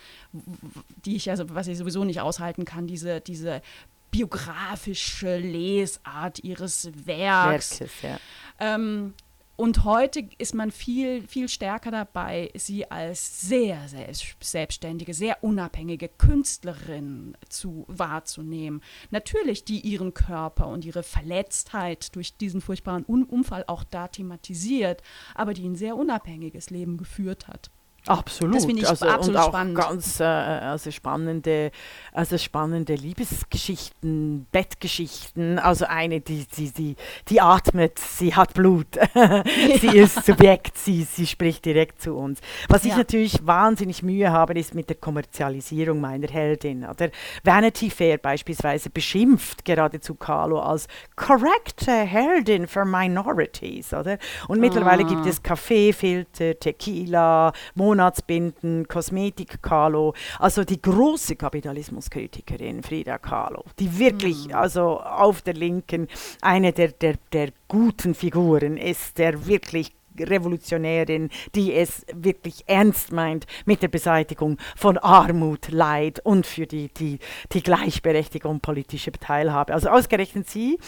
die 1.05 1.15
ich 1.15 1.31
also, 1.31 1.45
was 1.49 1.67
ich 1.67 1.77
sowieso 1.77 2.03
nicht 2.03 2.21
aushalten 2.21 2.65
kann, 2.65 2.85
diese, 2.85 3.19
diese 3.19 3.63
biografische 4.11 5.37
Lesart 5.37 6.43
ihres 6.43 6.91
Werks. 7.05 7.79
Werkes, 7.79 8.01
ja. 8.01 8.19
ähm, 8.59 9.13
und 9.61 9.83
heute 9.83 10.27
ist 10.39 10.55
man 10.55 10.71
viel, 10.71 11.21
viel 11.27 11.47
stärker 11.47 11.91
dabei, 11.91 12.49
sie 12.55 12.89
als 12.89 13.41
sehr, 13.41 13.87
sehr 13.87 14.09
selbstständige, 14.39 15.13
sehr 15.13 15.43
unabhängige 15.43 16.09
Künstlerin 16.09 17.37
zu, 17.47 17.85
wahrzunehmen. 17.87 18.81
Natürlich, 19.11 19.63
die 19.63 19.79
ihren 19.81 20.15
Körper 20.15 20.65
und 20.65 20.83
ihre 20.83 21.03
Verletztheit 21.03 22.15
durch 22.15 22.37
diesen 22.37 22.59
furchtbaren 22.59 23.03
Unfall 23.03 23.63
auch 23.67 23.83
da 23.83 24.07
thematisiert, 24.07 25.03
aber 25.35 25.53
die 25.53 25.67
ein 25.67 25.75
sehr 25.75 25.95
unabhängiges 25.95 26.71
Leben 26.71 26.97
geführt 26.97 27.47
hat. 27.47 27.69
Absolut. 28.07 28.55
Das 28.55 28.65
finde 28.65 28.81
ich 28.81 28.89
also, 28.89 29.05
absolut 29.05 29.35
und 29.35 29.41
auch 29.41 29.47
spannend. 29.49 29.75
Ganz 29.75 30.19
äh, 30.19 30.23
also 30.23 30.89
spannende, 30.89 31.71
also 32.11 32.37
spannende 32.39 32.95
Liebesgeschichten, 32.95 34.47
Bettgeschichten. 34.51 35.59
Also 35.59 35.85
eine, 35.85 36.19
die, 36.19 36.47
die, 36.57 36.71
die, 36.71 36.95
die 37.29 37.41
atmet, 37.41 37.99
sie 37.99 38.33
hat 38.35 38.55
Blut, 38.55 38.87
sie 39.79 39.97
ist 39.97 40.25
Subjekt, 40.25 40.77
sie, 40.77 41.03
sie 41.03 41.27
spricht 41.27 41.63
direkt 41.63 42.01
zu 42.01 42.15
uns. 42.15 42.39
Was 42.67 42.83
ja. 42.83 42.91
ich 42.91 42.97
natürlich 42.97 43.45
wahnsinnig 43.45 44.01
Mühe 44.01 44.31
habe, 44.31 44.53
ist 44.53 44.73
mit 44.73 44.89
der 44.89 44.97
Kommerzialisierung 44.97 46.01
meiner 46.01 46.27
Heldin. 46.27 46.85
Oder 46.85 47.09
Vanity 47.43 47.91
Fair 47.91 48.17
beispielsweise 48.17 48.89
beschimpft 48.89 49.63
geradezu 49.63 50.15
Carlo 50.15 50.59
als 50.59 50.87
korrekte 51.15 51.91
Heldin 51.91 52.67
für 52.67 52.83
Minorities. 52.83 53.93
Oder? 53.93 54.17
Und 54.47 54.59
mittlerweile 54.59 55.05
gibt 55.05 55.25
ah. 55.25 55.29
es 55.29 55.43
Kaffeefilter, 55.43 56.57
Tequila, 56.59 57.53
Mon 57.75 57.90
Monatsbinden, 57.91 58.87
Kosmetik 58.87 59.61
Kahlo, 59.61 60.13
also 60.39 60.63
die 60.63 60.81
große 60.81 61.35
Kapitalismuskritikerin 61.35 62.83
Frida 62.83 63.17
Kahlo, 63.17 63.65
die 63.79 63.99
wirklich 63.99 64.47
mhm. 64.47 64.55
also 64.55 65.01
auf 65.01 65.41
der 65.41 65.55
Linken 65.55 66.07
eine 66.41 66.71
der, 66.71 66.93
der, 66.93 67.15
der 67.33 67.49
guten 67.67 68.15
Figuren 68.15 68.77
ist, 68.77 69.17
der 69.17 69.45
wirklich 69.45 69.91
Revolutionärin, 70.17 71.29
die 71.53 71.73
es 71.73 72.05
wirklich 72.13 72.63
ernst 72.67 73.11
meint 73.11 73.45
mit 73.65 73.81
der 73.81 73.89
Beseitigung 73.89 74.57
von 74.77 74.97
Armut, 74.97 75.69
Leid 75.69 76.21
und 76.23 76.45
für 76.45 76.67
die, 76.67 76.87
die, 76.93 77.19
die 77.51 77.63
Gleichberechtigung 77.63 78.61
politische 78.61 79.11
Teilhabe. 79.11 79.73
Also 79.73 79.89
ausgerechnet 79.89 80.49
sie 80.49 80.79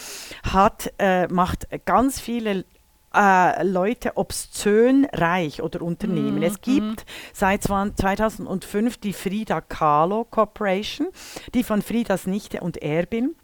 hat, 0.43 0.93
äh, 0.99 1.27
macht 1.27 1.67
ganz 1.85 2.21
viele 2.21 2.63
äh, 3.15 3.63
Leute 3.63 4.17
obszön 4.17 5.07
reich 5.13 5.61
oder 5.61 5.81
Unternehmen. 5.81 6.39
Mm, 6.39 6.43
es 6.43 6.61
gibt 6.61 7.01
mm. 7.01 7.05
seit 7.33 7.63
2005 7.63 8.97
die 8.97 9.13
Frida 9.13 9.61
Kahlo 9.61 10.25
Corporation, 10.25 11.07
die 11.53 11.63
von 11.63 11.81
Fridas 11.81 12.27
Nichte 12.27 12.61
und 12.61 12.81
Erbin 12.81 13.35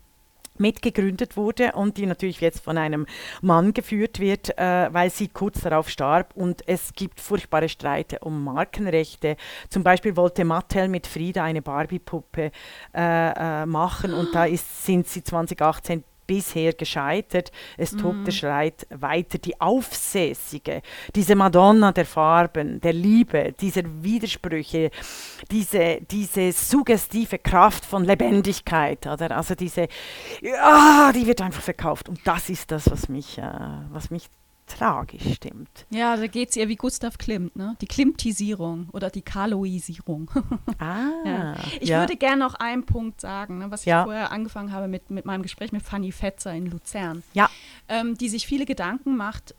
mitgegründet 0.60 1.38
wurde 1.38 1.72
und 1.74 1.98
die 1.98 2.06
natürlich 2.06 2.42
jetzt 2.42 2.64
von 2.64 2.78
einem 2.78 3.06
Mann 3.42 3.74
geführt 3.74 4.20
wird, 4.20 4.58
äh, 4.58 4.90
weil 4.92 5.10
sie 5.10 5.30
kurz 5.30 5.62
darauf 5.62 5.90
starb 5.90 6.36
und 6.36 6.68
es 6.68 6.94
gibt 6.94 7.20
furchtbare 7.20 7.70
Streite 7.70 8.20
um 8.20 8.44
Markenrechte. 8.44 9.38
Zum 9.70 9.84
Beispiel 9.84 10.16
wollte 10.16 10.46
Mattel 10.46 10.88
mit 10.88 11.08
Frida 11.08 11.44
eine 11.44 11.62
Barbie-Puppe 11.62 12.52
äh, 12.94 13.62
äh, 13.64 13.66
machen 13.66 14.14
und 14.14 14.36
da 14.36 14.46
ist, 14.46 14.86
sind 14.86 15.08
sie 15.08 15.24
2018 15.24 16.04
bisher 16.30 16.74
gescheitert. 16.74 17.52
Es 17.76 17.90
tobt 17.90 18.28
der 18.28 18.34
mhm. 18.34 18.38
Schreit 18.38 18.88
weiter. 18.92 19.40
Die 19.40 19.60
Aufsässige, 19.60 20.84
diese 21.16 21.36
Madonna 21.36 21.92
der 21.92 22.06
Farben, 22.06 22.80
der 22.82 22.94
Liebe, 22.94 23.56
dieser 23.60 23.82
Widersprüche, 24.04 24.92
diese, 25.50 26.02
diese 26.02 26.52
suggestive 26.52 27.40
Kraft 27.40 27.84
von 27.84 28.04
Lebendigkeit, 28.04 29.08
oder? 29.08 29.36
Also 29.36 29.56
diese, 29.56 29.88
ja, 30.42 31.12
die 31.16 31.26
wird 31.26 31.42
einfach 31.42 31.64
verkauft. 31.64 32.08
Und 32.08 32.20
das 32.26 32.50
ist 32.50 32.70
das, 32.70 32.92
was 32.92 33.10
mich, 33.10 33.40
äh, 33.40 33.50
was 33.90 34.12
mich 34.12 34.30
tragisch 34.70 35.34
stimmt. 35.34 35.86
Ja, 35.90 36.16
da 36.16 36.28
geht 36.28 36.52
es 36.52 36.56
eher 36.56 36.70
wie 36.70 36.76
Gustav 36.76 37.18
Klimt, 37.18 37.56
ne? 37.56 37.76
Die 37.82 37.88
Klimtisierung 37.88 38.90
oder 38.94 39.10
die 39.10 39.22
Kaloisierung. 39.22 40.32
ah. 40.80 41.10
ja. 41.26 41.56
Ich 41.82 41.90
ja. 41.90 42.00
würde 42.00 42.16
gerne 42.16 42.38
noch 42.38 42.56
einen 42.56 42.86
Punkt 42.86 43.20
sagen, 43.20 43.58
ne, 43.58 43.72
was 43.72 43.82
ich 43.82 43.88
ja. 43.88 44.04
vorher 44.04 44.32
angefangen 44.32 44.72
habe 44.72 44.88
mit, 44.88 45.10
mit 45.10 45.26
meinem 45.26 45.42
Gespräch 45.42 45.72
mit 45.72 45.82
Fanny 45.82 46.12
Fetzer 46.12 46.54
in 46.54 46.68
Luzern. 46.68 47.24
Ja. 47.34 47.50
Ähm, 47.88 48.18
die 48.18 48.30
sich 48.30 48.48
viele 48.48 48.66
Gedanken 48.66 49.18
macht 49.18 49.56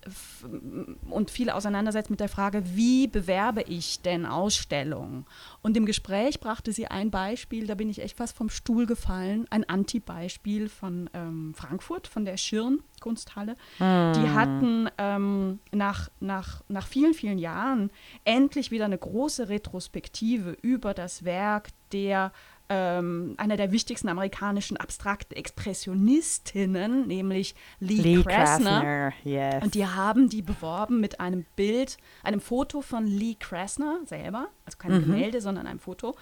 und 1.10 1.30
viel 1.30 1.50
auseinandersetzt 1.50 2.10
mit 2.10 2.20
der 2.20 2.28
Frage, 2.28 2.62
wie 2.74 3.08
bewerbe 3.08 3.62
ich 3.62 4.00
denn 4.02 4.24
Ausstellungen? 4.24 5.26
Und 5.62 5.76
im 5.76 5.84
Gespräch 5.84 6.40
brachte 6.40 6.72
sie 6.72 6.86
ein 6.86 7.10
Beispiel, 7.10 7.66
da 7.66 7.74
bin 7.74 7.90
ich 7.90 8.00
echt 8.00 8.16
fast 8.16 8.36
vom 8.36 8.48
Stuhl 8.48 8.86
gefallen, 8.86 9.46
ein 9.50 9.68
Anti-Beispiel 9.68 10.68
von 10.68 11.10
ähm, 11.12 11.52
Frankfurt, 11.54 12.06
von 12.06 12.24
der 12.24 12.36
Schirn 12.36 12.82
Kunsthalle. 13.00 13.54
Mm. 13.78 14.12
Die 14.12 14.30
hatten 14.30 14.88
ähm, 14.98 15.58
nach, 15.72 16.10
nach, 16.20 16.62
nach 16.68 16.86
vielen, 16.86 17.14
vielen 17.14 17.38
Jahren 17.38 17.90
endlich 18.24 18.70
wieder 18.70 18.86
eine 18.86 18.98
große 18.98 19.48
Retrospektive 19.48 20.56
über 20.62 20.94
das 20.94 21.24
Werk 21.24 21.68
der 21.92 22.32
ähm, 22.70 23.34
einer 23.36 23.56
der 23.56 23.72
wichtigsten 23.72 24.08
amerikanischen 24.08 24.76
abstrakten 24.76 25.36
Expressionistinnen, 25.36 27.06
nämlich 27.08 27.54
Lee, 27.80 28.00
Lee 28.00 28.22
Krasner. 28.22 28.80
Krasner 28.80 29.12
yes. 29.24 29.62
Und 29.62 29.74
die 29.74 29.86
haben 29.86 30.28
die 30.28 30.40
beworben 30.40 31.00
mit 31.00 31.20
einem 31.20 31.44
Bild, 31.56 31.98
einem 32.22 32.40
Foto 32.40 32.80
von 32.80 33.06
Lee 33.06 33.34
Krasner 33.34 33.98
selber, 34.06 34.48
also 34.64 34.78
kein 34.78 34.92
mhm. 34.92 35.00
Gemälde, 35.00 35.40
sondern 35.40 35.66
einem 35.66 35.80
Foto. 35.80 36.16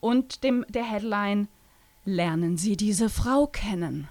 und 0.00 0.44
dem, 0.44 0.64
der 0.68 0.84
Headline 0.84 1.48
Lernen 2.04 2.56
Sie 2.56 2.76
diese 2.76 3.10
Frau 3.10 3.46
kennen. 3.46 4.08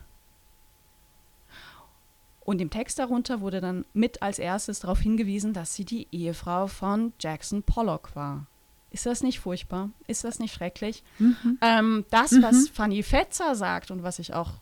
Und 2.42 2.62
im 2.62 2.70
Text 2.70 3.00
darunter 3.00 3.42
wurde 3.42 3.62
dann 3.62 3.86
mit 3.94 4.22
als 4.22 4.38
erstes 4.38 4.80
darauf 4.82 5.00
hingewiesen, 5.00 5.54
dass 5.54 5.76
sie 5.76 5.86
die 5.86 6.08
Ehefrau 6.12 6.68
von 6.68 7.14
Jackson 7.20 7.64
Pollock 7.64 8.16
war. 8.16 8.46
Ist 8.92 9.06
das 9.06 9.22
nicht 9.22 9.40
furchtbar? 9.40 9.90
Ist 10.08 10.24
das 10.24 10.40
nicht 10.40 10.54
schrecklich? 10.54 11.04
Mhm. 11.20 11.58
Ähm, 11.62 12.06
das, 12.10 12.32
mhm. 12.32 12.44
was 12.44 12.70
Fanny 12.70 13.04
Fetzer 13.04 13.56
sagt 13.56 13.92
und 13.92 14.04
was 14.04 14.20
ich 14.20 14.34
auch 14.34 14.54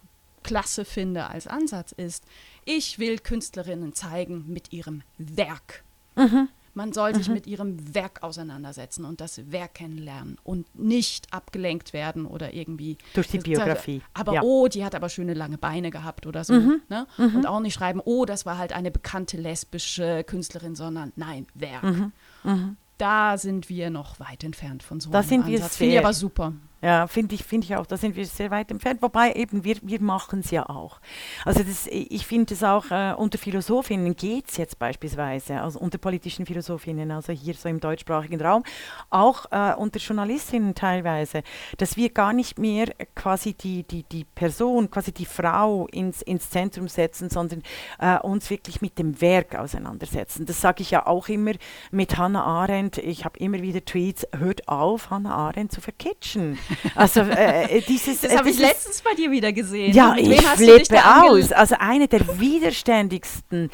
klasse 0.43 0.85
finde 0.85 1.27
als 1.27 1.47
Ansatz 1.47 1.91
ist, 1.91 2.23
ich 2.65 2.99
will 2.99 3.19
Künstlerinnen 3.19 3.93
zeigen 3.93 4.45
mit 4.47 4.73
ihrem 4.73 5.03
Werk. 5.17 5.83
Mhm. 6.15 6.49
Man 6.73 6.93
soll 6.93 7.15
sich 7.15 7.27
mhm. 7.27 7.33
mit 7.33 7.47
ihrem 7.47 7.95
Werk 7.95 8.21
auseinandersetzen 8.21 9.03
und 9.03 9.19
das 9.19 9.51
Werk 9.51 9.73
kennenlernen 9.73 10.37
und 10.43 10.67
nicht 10.77 11.33
abgelenkt 11.33 11.91
werden 11.91 12.27
oder 12.27 12.53
irgendwie. 12.53 12.99
Durch 13.15 13.29
die 13.29 13.39
Biografie. 13.39 14.03
Aber 14.13 14.33
ja. 14.33 14.41
oh, 14.43 14.67
die 14.67 14.85
hat 14.85 14.93
aber 14.93 15.09
schöne 15.09 15.33
lange 15.33 15.57
Beine 15.57 15.89
gehabt 15.89 16.27
oder 16.27 16.43
so. 16.43 16.53
Mhm. 16.53 16.81
Ne? 16.87 17.07
Mhm. 17.17 17.35
Und 17.35 17.47
auch 17.47 17.61
nicht 17.61 17.73
schreiben, 17.73 17.99
oh, 18.05 18.25
das 18.25 18.45
war 18.45 18.59
halt 18.59 18.73
eine 18.73 18.91
bekannte 18.91 19.37
lesbische 19.37 20.23
Künstlerin, 20.23 20.75
sondern 20.75 21.13
nein, 21.15 21.47
Werk. 21.55 21.83
Mhm. 21.83 22.77
Da 22.97 23.37
sind 23.37 23.69
wir 23.69 23.89
noch 23.89 24.19
weit 24.19 24.43
entfernt 24.43 24.83
von 24.83 24.99
so 24.99 25.11
da 25.11 25.19
einem 25.19 25.27
sind 25.27 25.45
Ansatz. 25.45 25.77
Finde 25.77 25.93
ich 25.93 25.99
aber 25.99 26.13
super. 26.13 26.53
Ja, 26.81 27.07
finde 27.07 27.33
ich, 27.33 27.43
find 27.43 27.63
ich 27.63 27.75
auch, 27.75 27.87
da 27.87 27.97
sind 27.97 28.15
wir 28.15 28.25
sehr 28.25 28.51
weit 28.51 28.69
entfernt. 28.69 29.01
Wobei 29.01 29.33
eben, 29.33 29.63
wir, 29.63 29.77
wir 29.81 29.99
machen 29.99 30.41
es 30.41 30.51
ja 30.51 30.69
auch. 30.69 30.99
Also 31.43 31.63
das, 31.63 31.87
ich 31.87 32.27
finde 32.27 32.53
es 32.53 32.63
auch, 32.63 32.91
äh, 32.91 33.13
unter 33.17 33.39
Philosophinnen 33.39 34.15
geht 34.15 34.49
es 34.49 34.57
jetzt 34.57 34.77
beispielsweise, 34.77 35.59
also 35.59 35.79
unter 35.79 35.97
politischen 35.97 36.45
Philosophinnen, 36.45 37.09
also 37.09 37.33
hier 37.33 37.55
so 37.55 37.67
im 37.67 37.79
deutschsprachigen 37.79 38.39
Raum, 38.39 38.63
auch 39.09 39.45
äh, 39.51 39.73
unter 39.73 39.99
Journalistinnen 39.99 40.75
teilweise, 40.75 41.41
dass 41.77 41.97
wir 41.97 42.11
gar 42.11 42.31
nicht 42.31 42.59
mehr 42.59 42.87
quasi 43.15 43.55
die, 43.55 43.81
die, 43.81 44.03
die 44.03 44.23
Person, 44.23 44.91
quasi 44.91 45.11
die 45.11 45.25
Frau 45.25 45.87
ins, 45.87 46.21
ins 46.21 46.51
Zentrum 46.51 46.87
setzen, 46.87 47.31
sondern 47.31 47.63
äh, 47.99 48.19
uns 48.19 48.51
wirklich 48.51 48.81
mit 48.81 48.99
dem 48.99 49.19
Werk 49.19 49.55
auseinandersetzen. 49.55 50.45
Das 50.45 50.61
sage 50.61 50.83
ich 50.83 50.91
ja 50.91 51.07
auch 51.07 51.27
immer 51.27 51.53
mit 51.89 52.17
Hannah 52.19 52.43
Arendt. 52.43 52.99
Ich 52.99 53.25
habe 53.25 53.39
immer 53.39 53.63
wieder 53.63 53.83
Tweets, 53.83 54.27
hört 54.37 54.67
auf, 54.67 55.09
Hannah 55.09 55.33
Arendt 55.33 55.71
zu 55.71 55.81
verkitschen. 55.81 56.59
Also 56.95 57.21
äh, 57.21 57.77
äh, 57.77 57.81
dieses. 57.81 58.21
Das 58.21 58.35
habe 58.35 58.49
ich 58.49 58.59
letztens 58.59 59.01
bei 59.01 59.13
dir 59.13 59.31
wieder 59.31 59.53
gesehen. 59.53 59.93
Ja, 59.93 60.15
ich 60.17 60.41
flippe 60.41 60.99
aus. 61.23 61.51
Also 61.51 61.75
eine 61.79 62.07
der 62.07 62.39
widerständigsten 62.39 63.69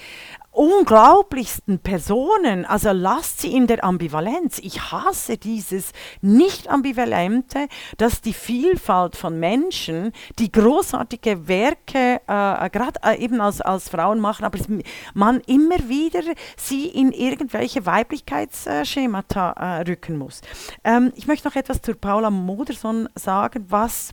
unglaublichsten 0.54 1.80
Personen. 1.80 2.66
Also 2.66 2.92
lasst 2.92 3.42
sie 3.42 3.54
in 3.54 3.68
der 3.68 3.84
Ambivalenz. 3.84 4.60
Ich 4.60 4.92
hasse 4.92 5.38
dieses 5.38 5.92
Nicht-Ambivalente, 6.22 7.68
dass 7.98 8.22
die 8.22 8.34
Vielfalt 8.34 9.18
von 9.18 9.40
Menschen, 9.40 10.14
die 10.40 10.52
großartige 10.52 11.48
Werke, 11.48 12.22
äh, 12.28 12.70
gerade 12.70 13.00
äh, 13.04 13.18
eben 13.18 13.42
als, 13.42 13.62
als 13.62 13.90
Frauen 13.90 14.20
machen, 14.20 14.46
aber 14.46 14.60
man 15.14 15.42
immer 15.42 15.90
wieder 15.90 16.22
sie 16.56 16.88
in 16.88 17.12
irgendwelche 17.12 17.86
Weiblichkeitsschemata 17.86 19.52
äh, 19.52 19.82
rücken 19.90 20.18
muss. 20.18 20.42
Ähm, 20.84 21.12
ich 21.16 21.28
möchte 21.28 21.48
noch 21.48 21.56
etwas 21.56 21.82
zur 21.82 21.96
Paula 21.96 22.30
Modersohn 22.30 23.10
sagen, 23.16 23.66
was 23.70 24.12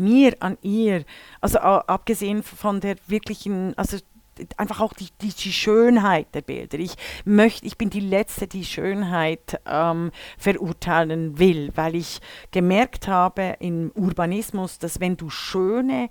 mir 0.00 0.34
an 0.40 0.58
ihr, 0.62 1.04
also 1.40 1.58
abgesehen 1.58 2.42
von 2.42 2.80
der 2.80 2.96
wirklichen, 3.06 3.76
also 3.76 3.98
einfach 4.56 4.80
auch 4.80 4.92
die, 4.92 5.08
die, 5.20 5.32
die, 5.32 5.52
Schönheit 5.52 6.34
der 6.34 6.42
Bilder. 6.42 6.78
Ich 6.78 6.94
möchte, 7.24 7.66
ich 7.66 7.76
bin 7.76 7.90
die 7.90 8.00
Letzte, 8.00 8.46
die 8.46 8.64
Schönheit 8.64 9.60
ähm, 9.66 10.10
verurteilen 10.38 11.38
will, 11.38 11.70
weil 11.74 11.94
ich 11.94 12.20
gemerkt 12.50 13.08
habe 13.08 13.56
im 13.60 13.90
Urbanismus, 13.94 14.78
dass 14.78 15.00
wenn 15.00 15.16
du 15.16 15.30
schöne 15.30 16.08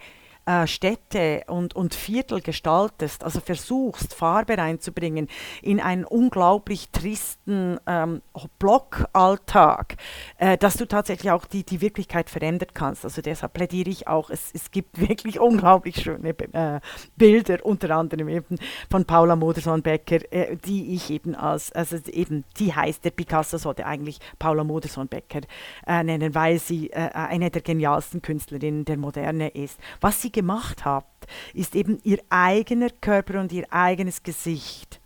äh, 0.50 0.66
Städte 0.66 1.44
und, 1.46 1.76
und 1.76 1.94
Viertel 1.94 2.42
gestaltest, 2.42 3.24
also 3.24 3.40
versuchst, 3.40 4.16
Farbe 4.16 4.58
reinzubringen 4.58 5.28
in 5.62 5.80
einen 5.80 6.06
unglaublich 6.06 6.90
tristen 6.90 7.80
ähm, 7.86 8.24
Blockalltag, 8.58 9.98
äh, 10.40 10.58
dass 10.58 10.78
du 10.78 10.88
tatsächlich 10.88 11.32
auch 11.32 11.46
die, 11.46 11.64
die 11.64 11.82
Wirklichkeit 11.82 12.32
verändern 12.32 12.70
kannst. 12.74 13.06
Also 13.06 13.22
deshalb 13.22 13.54
plädiere 13.54 13.92
ich 13.92 14.08
auch, 14.08 14.32
es, 14.32 14.50
es 14.54 14.72
gibt 14.72 15.00
wirklich 15.08 15.40
unglaublich 15.40 16.02
schöne 16.02 16.30
äh, 16.30 16.80
Bilder, 17.16 17.64
unter 17.64 17.92
anderem 17.92 18.30
eben 18.30 18.58
von 18.90 19.06
Paula 19.06 19.36
Modersohn-Becker, 19.36 20.34
äh, 20.34 20.58
die 20.58 20.96
ich 20.96 21.12
eben 21.12 21.36
als, 21.36 21.72
also 21.74 21.98
eben, 22.12 22.44
die 22.58 22.74
heißt, 22.74 23.06
der 23.06 23.12
Picasso 23.12 23.60
sollte 23.60 23.86
eigentlich 23.86 24.20
Paula 24.40 24.64
Modersohn-Becker 24.64 25.42
äh, 25.86 26.04
nennen, 26.04 26.34
weil 26.34 26.58
sie 26.58 26.90
äh, 26.90 27.10
eine 27.14 27.52
der 27.52 27.62
genialsten 27.62 28.24
Künstlerinnen 28.24 28.86
der 28.86 28.98
Moderne 28.98 29.50
ist. 29.50 29.80
Was 30.02 30.24
sie 30.24 30.39
gemacht 30.40 30.86
habt, 30.86 31.28
ist 31.54 31.76
eben 31.76 32.00
ihr 32.04 32.20
eigener 32.30 32.90
Körper 32.90 33.40
und 33.40 33.52
ihr 33.52 33.66
eigenes 33.72 34.24
Gesicht. 34.24 35.00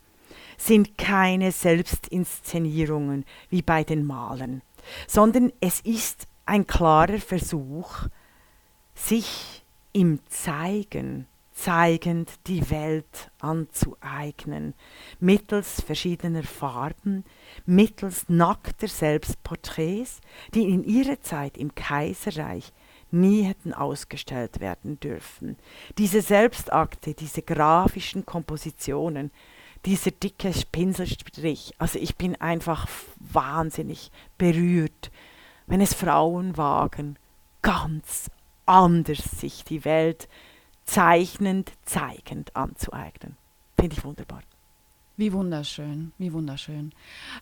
Sind 0.58 0.98
keine 0.98 1.52
Selbstinszenierungen 1.52 3.26
wie 3.50 3.62
bei 3.62 3.84
den 3.84 4.06
Malern, 4.06 4.62
sondern 5.08 5.52
es 5.60 5.80
ist 5.82 6.28
ein 6.46 6.68
klarer 6.68 7.18
Versuch, 7.20 8.08
sich 8.94 9.64
im 9.92 10.20
Zeigen, 10.30 11.28
zeigend 11.54 12.30
die 12.48 12.70
Welt 12.70 13.32
anzueignen, 13.40 14.74
mittels 15.20 15.82
verschiedener 15.82 16.44
Farben, 16.44 17.24
mittels 17.66 18.26
nackter 18.28 18.88
Selbstporträts, 18.88 20.22
die 20.54 20.64
in 20.64 20.84
ihrer 20.84 21.20
Zeit 21.22 21.58
im 21.58 21.74
Kaiserreich 21.76 22.72
nie 23.14 23.44
hätten 23.44 23.74
ausgestellt 23.74 24.60
werden 24.60 25.00
dürfen. 25.00 25.58
Diese 25.98 26.22
Selbstakte, 26.22 27.14
diese 27.14 27.42
grafischen 27.42 28.26
Kompositionen, 28.26 29.32
dieser 29.86 30.12
dicke 30.12 30.52
Pinselstrich, 30.72 31.74
also 31.78 32.00
ich 32.00 32.16
bin 32.16 32.40
einfach 32.40 32.88
wahnsinnig 33.20 34.12
berührt, 34.38 35.12
wenn 35.68 35.82
es 35.82 35.94
Frauen 35.94 36.58
wagen, 36.58 37.18
ganz 37.62 38.30
anders 38.66 39.24
sich 39.40 39.64
die 39.64 39.86
Welt 39.86 40.28
zeichnend, 40.86 41.72
zeigend 41.86 42.56
anzueignen. 42.56 43.38
Finde 43.78 43.96
ich 43.98 44.04
wunderbar. 44.04 44.42
Wie 45.16 45.32
wunderschön, 45.32 46.12
wie 46.18 46.34
wunderschön. 46.34 46.92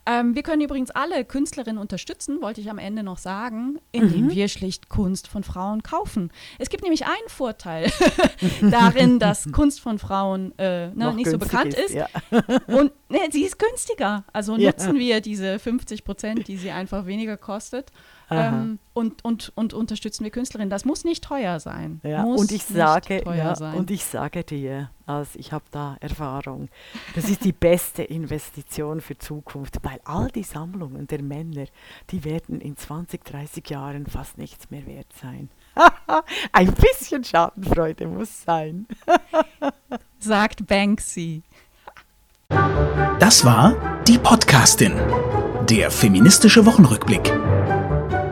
Ähm, 0.04 0.34
wir 0.34 0.42
können 0.42 0.60
übrigens 0.60 0.90
alle 0.90 1.24
Künstlerinnen 1.24 1.78
unterstützen, 1.78 2.42
wollte 2.42 2.60
ich 2.60 2.68
am 2.68 2.76
Ende 2.76 3.02
noch 3.02 3.16
sagen, 3.16 3.78
indem 3.92 4.26
mhm. 4.26 4.30
wir 4.30 4.48
schlicht 4.48 4.90
Kunst 4.90 5.26
von 5.26 5.42
Frauen 5.42 5.82
kaufen. 5.82 6.30
Es 6.58 6.68
gibt 6.68 6.82
nämlich 6.82 7.06
einen 7.06 7.28
Vorteil 7.28 7.90
darin, 8.70 9.18
dass 9.18 9.50
Kunst 9.52 9.80
von 9.80 9.98
Frauen 9.98 10.52
äh, 10.58 10.88
ne, 10.88 11.14
nicht 11.14 11.30
so 11.30 11.38
bekannt 11.38 11.72
ist. 11.72 11.94
ist. 11.94 11.94
Ja. 11.94 12.08
Und 12.66 12.92
ne, 13.08 13.20
sie 13.30 13.44
ist 13.44 13.58
günstiger. 13.58 14.24
Also 14.34 14.58
nutzen 14.58 14.96
ja. 14.96 15.00
wir 15.00 15.20
diese 15.22 15.58
50 15.58 16.04
Prozent, 16.04 16.48
die 16.48 16.58
sie 16.58 16.72
einfach 16.72 17.06
weniger 17.06 17.38
kostet 17.38 17.90
ähm, 18.34 18.78
und, 18.94 19.24
und, 19.24 19.52
und 19.56 19.72
unterstützen 19.72 20.24
wir 20.24 20.30
Künstlerinnen. 20.30 20.70
Das 20.70 20.84
muss 20.84 21.04
nicht 21.04 21.24
teuer 21.24 21.60
sein. 21.60 22.00
Ja, 22.02 22.24
und 22.24 22.52
ich 22.52 22.64
sage, 22.64 23.22
ja, 23.24 23.54
und 23.74 23.90
ich 23.90 24.04
sage 24.04 24.44
dir, 24.44 24.90
also 25.06 25.38
ich 25.38 25.52
habe 25.52 25.64
da 25.70 25.96
Erfahrung, 26.00 26.68
das 27.14 27.28
ist 27.28 27.44
die 27.44 27.52
beste 27.68 28.02
Investition 28.02 29.00
für 29.00 29.16
Zukunft, 29.16 29.78
weil 29.82 30.00
all 30.04 30.28
die 30.28 30.42
Sammlungen 30.42 31.06
der 31.06 31.22
Männer, 31.22 31.64
die 32.10 32.24
werden 32.24 32.60
in 32.60 32.76
20, 32.76 33.24
30 33.24 33.68
Jahren 33.70 34.06
fast 34.06 34.38
nichts 34.38 34.70
mehr 34.70 34.86
wert 34.86 35.12
sein. 35.20 35.48
Ein 36.52 36.72
bisschen 36.72 37.24
Schadenfreude 37.24 38.06
muss 38.06 38.42
sein. 38.42 38.86
Sagt 40.18 40.66
Banksy. 40.66 41.42
Das 43.18 43.44
war 43.44 43.74
die 44.06 44.18
Podcastin, 44.18 44.92
der 45.70 45.90
feministische 45.90 46.66
Wochenrückblick 46.66 47.32